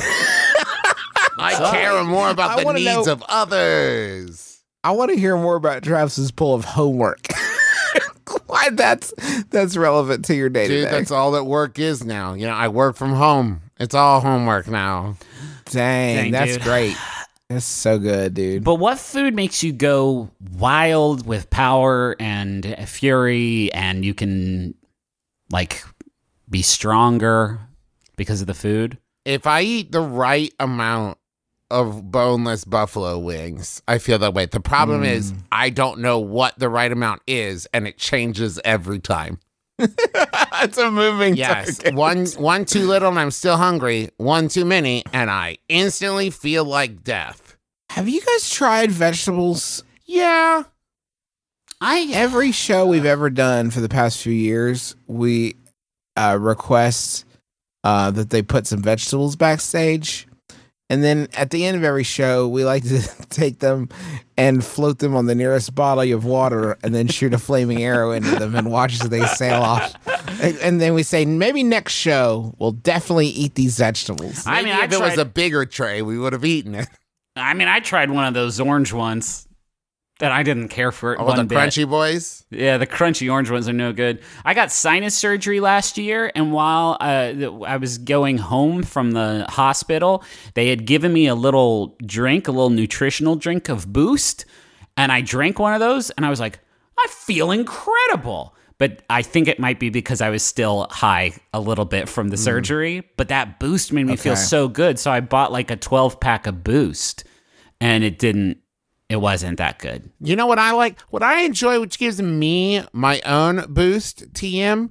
[1.40, 4.60] I care more about I the needs know- of others.
[4.84, 7.26] I want to hear more about Travis's pull of homework.
[8.48, 9.12] Why that's
[9.50, 12.32] that's relevant to your day to Dude, that's all that work is now.
[12.32, 13.60] You know, I work from home.
[13.78, 15.16] It's all homework now.
[15.66, 16.62] Dang, Dang, that's dude.
[16.62, 16.96] great.
[17.50, 18.64] That's so good, dude.
[18.64, 24.74] But what food makes you go wild with power and fury, and you can
[25.50, 25.82] like
[26.48, 27.60] be stronger
[28.16, 28.96] because of the food?
[29.26, 31.17] If I eat the right amount
[31.70, 34.46] of boneless buffalo wings, I feel that way.
[34.46, 38.98] The problem is I don't know what the right amount is, and it changes every
[38.98, 39.38] time.
[39.78, 44.10] That's a moving Yes, one one too little, and I'm still hungry.
[44.16, 47.56] One too many, and I instantly feel like death.
[47.90, 49.84] Have you guys tried vegetables?
[50.04, 50.64] Yeah,
[51.80, 55.56] I Every show we've ever done for the past few years, we
[56.16, 57.24] uh, request
[57.84, 60.27] uh, that they put some vegetables backstage.
[60.90, 63.88] And then at the end of every show, we like to take them
[64.36, 68.12] and float them on the nearest body of water and then shoot a flaming arrow
[68.12, 69.94] into them and watch as they sail off.
[70.40, 74.46] And, and then we say, maybe next show we'll definitely eat these vegetables.
[74.46, 76.88] I mean, Maybe I if it was a bigger tray, we would have eaten it.
[77.36, 79.47] I mean, I tried one of those orange ones
[80.18, 81.56] that I didn't care for it Oh, the bit.
[81.56, 82.44] crunchy boys.
[82.50, 84.20] Yeah, the crunchy orange ones are no good.
[84.44, 89.46] I got sinus surgery last year, and while uh, I was going home from the
[89.48, 94.44] hospital, they had given me a little drink, a little nutritional drink of Boost,
[94.96, 96.58] and I drank one of those, and I was like,
[96.98, 98.54] I feel incredible.
[98.78, 102.28] But I think it might be because I was still high a little bit from
[102.28, 103.02] the surgery.
[103.16, 105.00] But that boost made me feel so good.
[105.00, 107.24] So I bought like a 12 pack of boost,
[107.80, 108.58] and it didn't,
[109.08, 110.10] it wasn't that good.
[110.20, 111.00] You know what I like?
[111.10, 114.90] What I enjoy, which gives me my own boost, TM,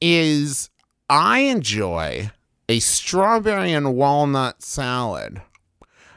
[0.00, 0.70] is
[1.08, 2.30] I enjoy
[2.68, 5.42] a strawberry and walnut salad.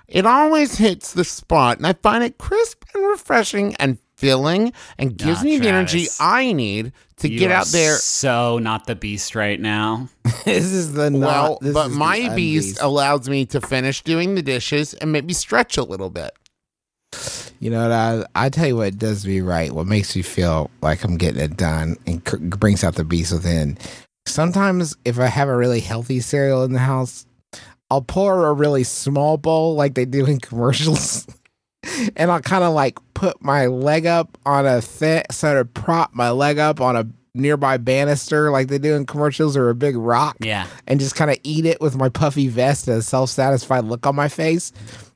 [0.07, 5.17] It always hits the spot, and I find it crisp and refreshing and filling and
[5.17, 7.95] gives Ah, me the energy I need to You get out there.
[7.95, 10.09] So not the beast right now.
[10.45, 12.81] this is the not, Well, this but is the my beast unbeast.
[12.83, 16.31] allows me to finish doing the dishes and maybe stretch a little bit.
[17.59, 17.91] You know what?
[17.91, 19.71] I, I tell you what does me right.
[19.71, 23.31] What makes me feel like I'm getting it done and cr- brings out the beast
[23.31, 23.77] within.
[24.27, 27.25] Sometimes, if I have a really healthy cereal in the house,
[27.89, 31.27] I'll pour a really small bowl like they do in commercials,
[32.15, 36.13] and I'll kind of like put my leg up on a thing, sort of prop
[36.13, 39.95] my leg up on a nearby banister like they do in commercials or a big
[39.95, 40.67] rock Yeah.
[40.85, 44.15] and just kind of eat it with my puffy vest and a self-satisfied look on
[44.15, 44.73] my face.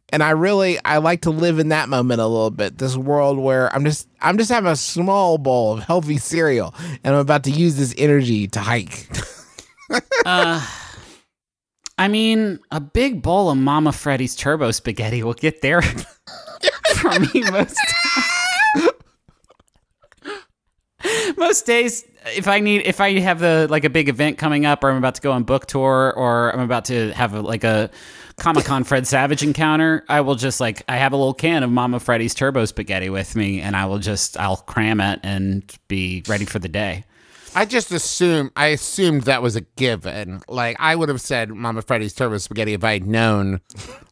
[0.09, 2.77] And I really I like to live in that moment a little bit.
[2.77, 7.15] This world where I'm just I'm just having a small bowl of healthy cereal and
[7.15, 9.09] I'm about to use this energy to hike.
[10.25, 10.65] Uh,
[11.97, 15.81] I mean, a big bowl of Mama Freddy's turbo spaghetti will get there
[16.95, 17.77] for me most
[21.37, 22.05] most days.
[22.35, 24.97] If I need, if I have the like a big event coming up, or I'm
[24.97, 27.89] about to go on book tour, or I'm about to have a, like a
[28.37, 31.71] Comic Con Fred Savage encounter, I will just like I have a little can of
[31.71, 36.23] Mama Freddy's turbo spaghetti with me, and I will just I'll cram it and be
[36.27, 37.05] ready for the day.
[37.57, 40.41] I just assumed I assumed that was a given.
[40.49, 43.61] Like I would have said Mama Freddy's turbo spaghetti if I had known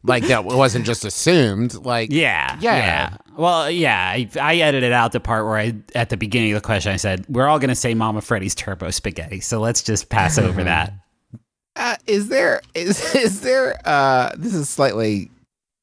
[0.02, 1.74] like that wasn't just assumed.
[1.74, 3.16] Like Yeah, Yeah.
[3.36, 6.66] Well, yeah, I, I edited out the part where I, at the beginning of the
[6.66, 10.38] question, I said we're all gonna say Mama Freddy's turbo spaghetti, so let's just pass
[10.38, 10.94] over that.
[11.76, 15.30] Uh, is there is is there uh this is slightly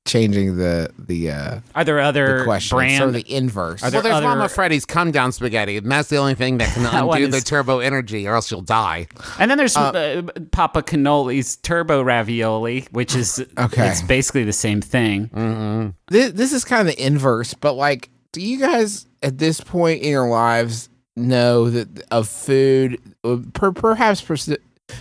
[0.07, 2.97] changing the the uh Are there other the question brand?
[2.97, 3.83] sort of the inverse.
[3.83, 6.73] Are Well, there's other- Mama Freddy's come down spaghetti, and that's the only thing that
[6.73, 9.07] can That one undo the turbo energy, or else you'll die.
[9.37, 13.89] and then there's uh, Papa Cannoli's turbo ravioli, which is Okay.
[13.89, 15.93] It's basically the same thing.
[16.09, 20.01] this, this is kind of the inverse, but like, do you guys at this point
[20.01, 24.35] in your lives know that of food, uh, per, perhaps per,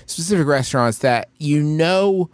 [0.07, 2.31] specific restaurants that you know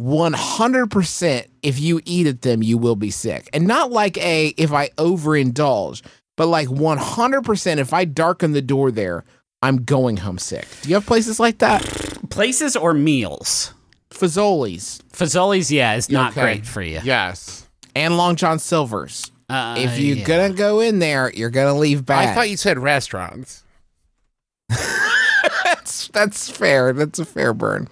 [0.00, 3.48] 100% if you eat at them, you will be sick?
[3.52, 6.02] And not like a if I overindulge,
[6.36, 9.24] but like 100% if I darken the door there,
[9.62, 10.66] I'm going home sick.
[10.82, 11.82] Do you have places like that?
[12.30, 13.72] Places or meals?
[14.10, 16.40] Fazoli's Fazoli's, yeah, is not Okay.
[16.40, 17.00] great for you.
[17.02, 17.66] Yes.
[17.94, 19.30] and Long John Silver's.
[19.48, 20.24] Uh, If you're yeah.
[20.24, 22.28] gonna go in there, you're gonna leave bad.
[22.28, 23.62] I thought you said restaurants.
[25.86, 26.92] that's that's fair.
[26.92, 27.88] That's a fair burn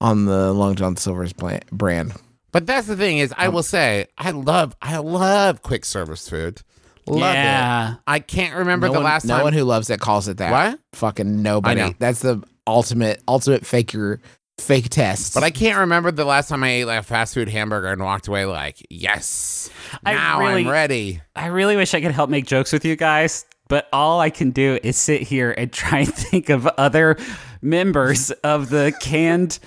[0.00, 2.14] on the Long John Silver's pla- brand.
[2.52, 6.26] But that's the thing is, I um, will say, I love, I love quick service
[6.28, 6.62] food.
[7.06, 7.92] Love Yeah.
[7.94, 7.98] it.
[8.06, 9.38] I can't remember no the one, last no time.
[9.40, 10.50] No one who loves it calls it that.
[10.50, 10.80] What?
[10.94, 11.80] Fucking nobody.
[11.82, 11.94] I know.
[11.98, 14.20] That's the ultimate ultimate faker
[14.58, 15.34] fake test.
[15.34, 18.02] But I can't remember the last time I ate like a fast food hamburger and
[18.02, 19.68] walked away like, yes,
[20.04, 21.20] I now really- I'm ready.
[21.34, 24.50] I really wish I could help make jokes with you guys, but all I can
[24.50, 27.16] do is sit here and try and think of other
[27.62, 29.58] members of the canned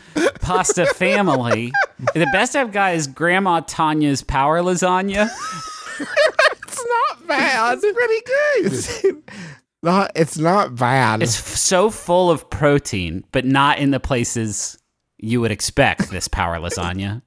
[0.41, 1.71] pasta family.
[2.13, 5.29] The best I've got is Grandma Tanya's power lasagna.
[5.99, 7.79] it's not bad.
[7.81, 9.23] It's pretty good.
[9.75, 10.11] It's not.
[10.15, 11.21] It's not bad.
[11.23, 14.77] It's f- so full of protein, but not in the places
[15.17, 17.21] you would expect this power lasagna.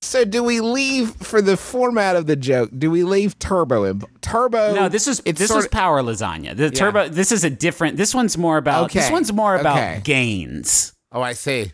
[0.00, 2.70] So do we leave for the format of the joke?
[2.76, 4.74] Do we leave turbo in turbo?
[4.74, 6.56] No, this is this of- power lasagna.
[6.56, 7.08] The turbo.
[7.08, 7.96] This is a different.
[7.96, 8.92] This one's more about.
[8.92, 10.00] This one's more about okay.
[10.02, 10.92] gains.
[11.12, 11.72] Oh, I see.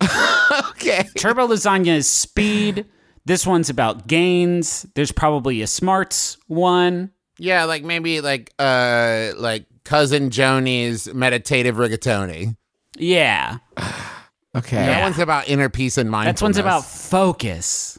[0.70, 1.06] okay.
[1.16, 2.86] Turbo lasagna is speed.
[3.24, 4.86] This one's about gains.
[4.94, 7.12] There's probably a smarts one.
[7.38, 12.56] Yeah, like maybe like uh like cousin Joni's meditative rigatoni.
[12.96, 13.58] Yeah.
[14.58, 14.76] Okay.
[14.76, 15.02] That Yeah.
[15.02, 16.40] one's about inner peace and mindfulness.
[16.40, 17.98] That one's about focus.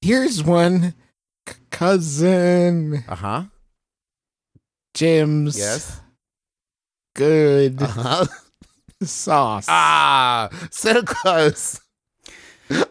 [0.00, 0.94] Here's one.
[1.48, 3.42] C- cousin Uh huh.
[4.94, 6.00] Jim's Yes.
[7.14, 8.26] good Uh huh.
[9.02, 9.66] sauce.
[9.68, 11.80] ah, so close.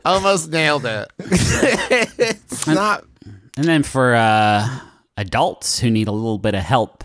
[0.05, 1.07] Almost nailed it.
[1.19, 3.03] it's not.
[3.57, 4.67] And then for uh,
[5.17, 7.03] adults who need a little bit of help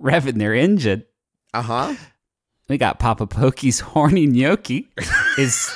[0.00, 1.04] revving their engine,
[1.54, 1.94] Uh huh.
[2.68, 4.88] We got Papa Pokey's horny gnocchi.
[5.38, 5.70] Is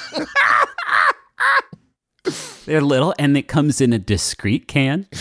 [2.67, 5.07] they're little and it comes in a discreet can.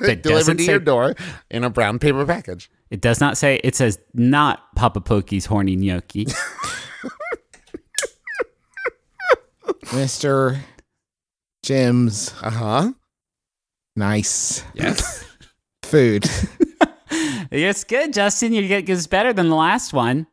[0.00, 1.14] That Delivered to say your door
[1.52, 2.68] in a brown paper package.
[2.90, 6.26] it does not say it says not Papa Pokey's horny gnocchi.
[9.84, 10.58] Mr.
[11.62, 12.92] Jim's Uh huh.
[13.94, 15.24] nice Yes.
[15.84, 16.28] food.
[17.52, 18.52] it's good, Justin.
[18.52, 20.26] You get it's better than the last one.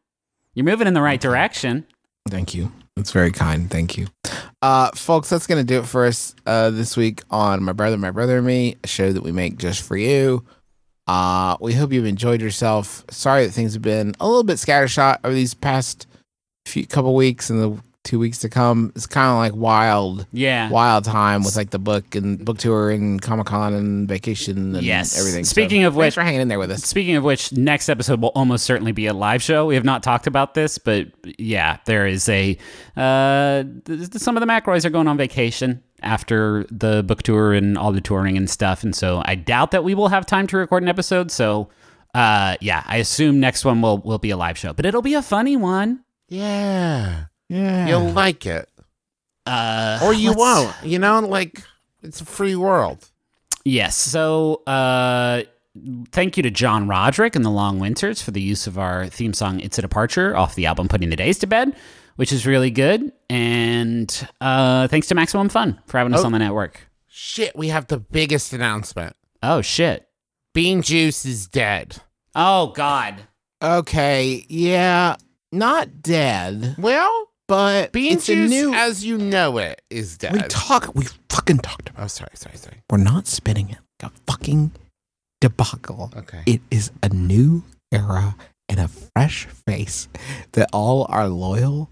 [0.53, 1.85] You're moving in the right direction.
[2.29, 2.71] Thank you.
[2.95, 3.69] That's very kind.
[3.69, 4.07] Thank you.
[4.61, 7.97] Uh, folks, that's going to do it for us uh, this week on My Brother,
[7.97, 10.45] My Brother and Me, a show that we make just for you.
[11.07, 13.03] Uh, we hope you've enjoyed yourself.
[13.09, 16.05] Sorry that things have been a little bit scattershot over these past
[16.65, 18.91] few couple weeks and the two weeks to come.
[18.95, 20.69] It's kind of like wild, Yeah.
[20.69, 24.83] wild time with like the book and book tour and Comic Con and vacation and
[24.83, 25.19] Yes.
[25.19, 25.43] everything.
[25.43, 26.83] Speaking of which for hanging in there with us.
[26.83, 29.67] Speaking of which, next episode will almost certainly be a live show.
[29.67, 32.57] We have not talked about this, but yeah, there is a.
[32.97, 33.63] Uh,
[34.17, 38.01] some of the McElroys are going on vacation after the book tour and all the
[38.01, 40.89] touring and stuff, and so I doubt that we will have time to record an
[40.89, 41.29] episode.
[41.29, 41.69] So,
[42.15, 45.13] uh, yeah, I assume next one will will be a live show, but it'll be
[45.13, 45.99] a funny one.
[46.29, 47.25] Yeah.
[47.51, 47.87] Yeah.
[47.87, 48.69] You'll like it.
[49.45, 50.75] Uh, Or you let's- won't.
[50.83, 51.63] You know, like,
[52.03, 53.09] it's a free world.
[53.65, 53.97] Yes.
[53.97, 55.43] So, uh,
[56.11, 59.33] thank you to John Roderick and the Long Winters for the use of our theme
[59.33, 61.75] song "It's a Departure" off the album "Putting the Days to Bed,"
[62.15, 63.11] which is really good.
[63.29, 66.25] And uh, thanks to Maximum Fun for having us Oh.
[66.25, 66.87] on the network.
[67.07, 69.15] Shit, we have the biggest announcement.
[69.43, 70.07] Oh shit.
[70.53, 71.97] Bean Juice is dead.
[72.35, 73.21] Oh god.
[73.61, 74.45] Okay.
[74.49, 75.15] Yeah.
[75.51, 78.73] Not dead, Well, but Bean it's a Juice new.
[78.73, 80.31] as you know it is dead.
[80.33, 80.95] we talk.
[80.95, 82.03] We fucking talked about.
[82.05, 82.77] oh, sorry, sorry, sorry.
[82.89, 83.77] We're not spinning it.
[84.01, 84.71] like A fucking
[85.41, 86.11] debacle.
[86.15, 86.43] Okay.
[86.45, 88.35] It is a new era
[88.69, 90.07] and a fresh face
[90.53, 91.89] that all our loyal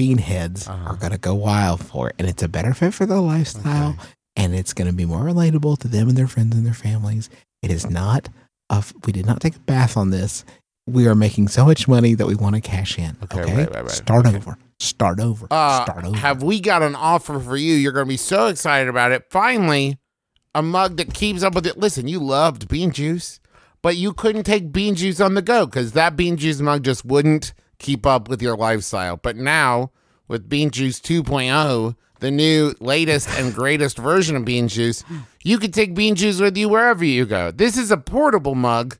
[0.00, 0.90] beanheads Uh-huh.
[0.92, 4.08] are gonna go wild for, and it's a better fit for their lifestyle, Okay.
[4.36, 7.28] and it's gonna be more relatable to them and their friends and their families.
[7.62, 8.28] It is not.
[8.70, 10.44] A, we did not take a bath on this.
[10.86, 13.16] We are making so much money that we want to cash in.
[13.24, 13.90] Okay, Okay, right, right, right.
[13.90, 14.36] Start Okay.
[14.36, 14.56] over.
[14.78, 15.46] Start over.
[15.50, 16.16] Uh, Start over.
[16.16, 17.74] have we got an offer for you?
[17.74, 19.24] You're going to be so excited about it.
[19.30, 19.98] Finally,
[20.54, 21.78] a mug that keeps up with it.
[21.78, 23.40] Listen, you loved bean juice,
[23.82, 27.04] but you couldn't take bean juice on the go because that bean juice mug just
[27.04, 29.16] wouldn't keep up with your lifestyle.
[29.16, 29.92] But now,
[30.28, 35.04] with Bean Juice 2.0, the new latest and greatest version of bean juice,
[35.44, 37.50] you can take bean juice with you wherever you go.
[37.50, 38.98] This is a portable mug.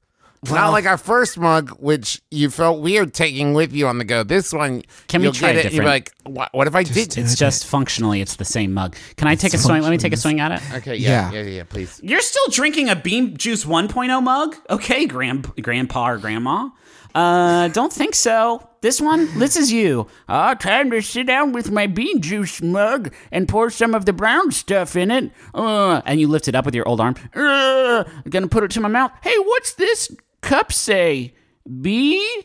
[0.50, 4.22] Not like our first mug, which you felt weird taking with you on the go.
[4.22, 5.72] This one, Can we you'll try get it.
[5.72, 5.86] You're different?
[5.88, 7.10] like, what, what if I did?
[7.10, 7.36] do It's it.
[7.36, 8.96] just functionally, it's the same mug.
[9.16, 9.82] Can I take a swing?
[9.82, 10.60] Let me take a swing at it.
[10.76, 11.40] Okay, yeah, Yeah.
[11.42, 12.00] yeah, yeah, please.
[12.02, 14.56] You're still drinking a Bean Juice 1.0 mug?
[14.70, 16.70] Okay, grand, grandpa or grandma.
[17.14, 18.68] Uh, don't think so.
[18.82, 20.06] This one, this is you.
[20.28, 24.12] Ah, time to sit down with my bean juice mug and pour some of the
[24.12, 25.32] brown stuff in it.
[25.54, 27.14] Uh, and you lift it up with your old arm.
[27.34, 29.12] Uh, gonna put it to my mouth.
[29.22, 30.14] Hey, what's this
[30.46, 31.34] cup say?
[31.80, 32.44] Bean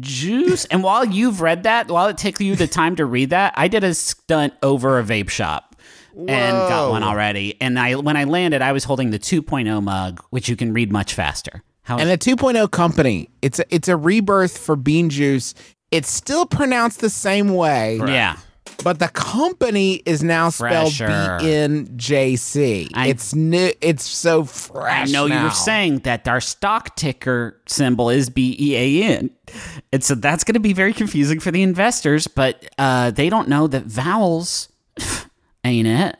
[0.00, 0.64] juice.
[0.66, 3.68] And while you've read that, while it took you the time to read that, I
[3.68, 5.76] did a stunt over a vape shop
[6.16, 7.56] and got one already.
[7.60, 10.92] And I when I landed, I was holding the 2.0 mug, which you can read
[10.92, 11.62] much faster.
[11.82, 13.28] How and a 2.0 company.
[13.40, 15.54] It's a, it's a rebirth for bean juice.
[15.90, 18.36] It's still pronounced the same way, yeah.
[18.84, 21.38] But the company is now spelled Fresher.
[21.40, 22.88] B N J C.
[22.94, 23.72] I- It's new.
[23.80, 24.84] It's so fresh.
[24.92, 25.10] I fresh.
[25.12, 25.44] know you now.
[25.44, 29.30] were saying that our stock ticker symbol is B E A N.
[29.92, 33.48] And so that's going to be very confusing for the investors, but uh, they don't
[33.48, 34.68] know that vowels
[35.64, 36.16] ain't it.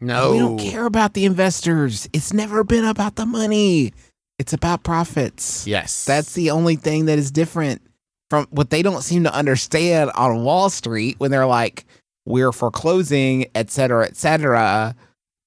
[0.00, 2.08] No, We don't care about the investors.
[2.12, 3.92] It's never been about the money.
[4.38, 5.64] It's about profits.
[5.64, 7.80] Yes, That's the only thing that is different
[8.28, 11.84] from what they don't seem to understand on Wall Street when they're like,
[12.24, 14.94] we're foreclosing, et cetera, et cetera,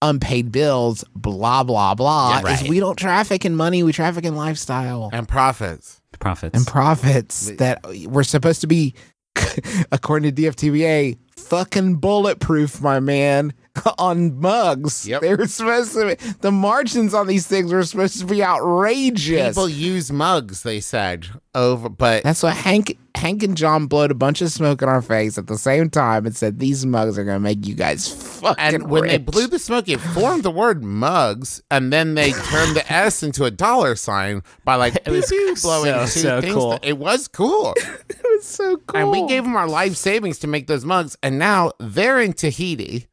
[0.01, 2.37] unpaid bills, blah, blah, blah.
[2.37, 2.61] Yeah, right.
[2.61, 6.01] Is we don't traffic in money, we traffic in lifestyle and profits.
[6.19, 6.57] Profits.
[6.57, 7.57] and profits Wait.
[7.57, 8.93] that we're supposed to be,
[9.91, 13.53] according to DFTBA, fucking bulletproof, my man.
[13.97, 15.07] on mugs.
[15.07, 15.21] Yep.
[15.21, 19.49] They were supposed to be, the margins on these things were supposed to be outrageous.
[19.55, 21.27] People use mugs, they said.
[21.53, 25.01] Over but That's what Hank Hank and John blowed a bunch of smoke in our
[25.01, 28.09] face at the same time and said these mugs are gonna make you guys
[28.41, 32.33] fucking and when they blew the smoke, it formed the word mugs, and then they
[32.33, 36.41] turned the S into a dollar sign by like It was blowing so, two so
[36.41, 36.53] things.
[36.53, 36.79] cool.
[36.83, 37.73] It was cool.
[38.09, 38.99] it was so cool.
[38.99, 42.33] And we gave them our life savings to make those mugs, and now they're in
[42.33, 43.07] Tahiti,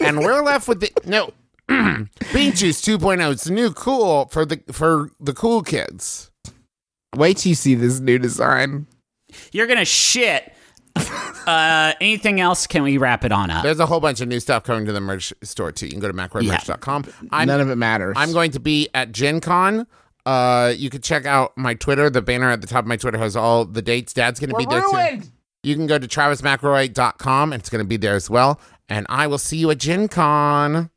[0.00, 1.30] and we're left with the no
[1.68, 3.32] Bean Juice 2.0.
[3.32, 6.30] It's the new cool for the for the cool kids.
[7.16, 8.86] Wait till you see this new design.
[9.52, 10.52] You're gonna shit.
[11.46, 12.66] uh, anything else?
[12.66, 13.62] Can we wrap it on up?
[13.62, 15.86] There's a whole bunch of new stuff coming to the merch store too.
[15.86, 17.04] You can go to mcelroymerch.com.
[17.30, 18.16] I'm None of it matters.
[18.18, 19.86] I'm going to be at Gen Con.
[20.26, 22.10] Uh, you can check out my Twitter.
[22.10, 24.12] The banner at the top of my Twitter has all the dates.
[24.12, 25.22] Dad's going to be there too.
[25.62, 28.60] You can go to travismcelroy.com and it's going to be there as well.
[28.88, 30.90] And I will see you at Gen Con.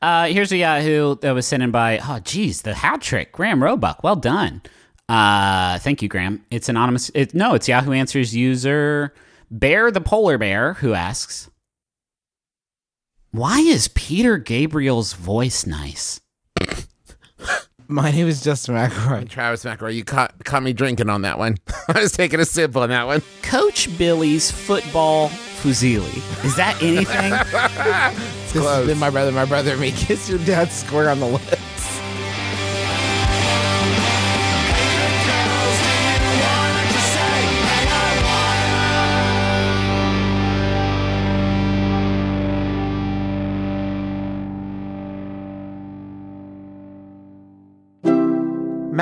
[0.00, 3.32] Uh, here's a Yahoo that was sent in by, oh, geez, the hat trick.
[3.32, 4.02] Graham Roebuck.
[4.02, 4.62] Well done.
[5.08, 6.44] Uh, thank you, Graham.
[6.50, 7.10] It's anonymous.
[7.14, 9.14] It, no, it's Yahoo Answers user
[9.50, 11.50] Bear the Polar Bear who asks,
[13.30, 16.20] Why is Peter Gabriel's voice nice?
[17.90, 19.26] My name is Justin McElroy.
[19.30, 21.56] Travis McRoy, you caught, caught me drinking on that one.
[21.88, 23.22] I was taking a sip on that one.
[23.40, 26.18] Coach Billy's football fusilli.
[26.44, 27.32] Is that anything?
[28.48, 29.90] This has been my brother, my brother, and me.
[29.90, 31.57] Kiss your dad square on the lips.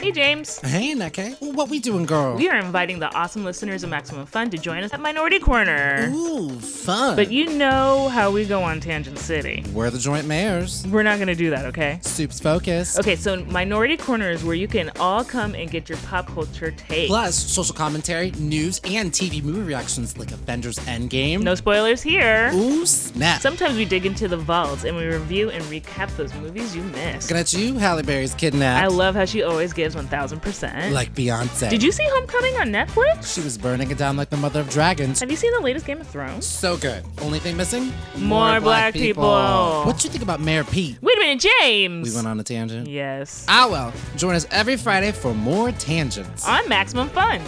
[0.00, 0.60] Hey, James.
[0.60, 1.36] Hey, Neke.
[1.40, 2.36] What we doing, girl?
[2.36, 6.12] We are inviting the awesome listeners of Maximum Fun to join us at Minority Korner.
[6.12, 7.16] Ooh, fun.
[7.16, 9.64] But you know how we go on Tangent City.
[9.72, 10.86] We're the joint mayors.
[10.86, 11.98] We're not going to do that, okay?
[12.02, 12.96] Soup's focus.
[12.96, 16.70] Okay, so Minority Korner is where you can all come and get your pop culture
[16.70, 17.08] take.
[17.08, 21.42] Plus, social commentary, news, and TV movie reactions like Avengers Endgame.
[21.42, 22.52] No spoilers here.
[22.54, 23.40] Ooh, snap.
[23.40, 27.30] Sometimes we dig into the vaults and we review and recap those movies you missed.
[27.32, 28.84] Looking at you, Halle Berry's kidnapped.
[28.84, 30.92] I love how she always gives 1000%.
[30.92, 31.70] Like Beyonce.
[31.70, 33.34] Did you see Homecoming on Netflix?
[33.34, 35.20] She was burning it down like the mother of dragons.
[35.20, 36.46] Have you seen the latest Game of Thrones?
[36.46, 37.04] So good.
[37.20, 37.92] Only thing missing?
[38.16, 39.24] More black people.
[39.24, 40.98] What do you think about Mayor Pete?
[41.02, 42.08] Wait a minute, James.
[42.08, 42.88] We went on a tangent.
[42.88, 43.44] Yes.
[43.48, 43.92] Ah well.
[44.16, 46.46] Join us every Friday for more tangents.
[46.46, 47.40] On Maximum Fun.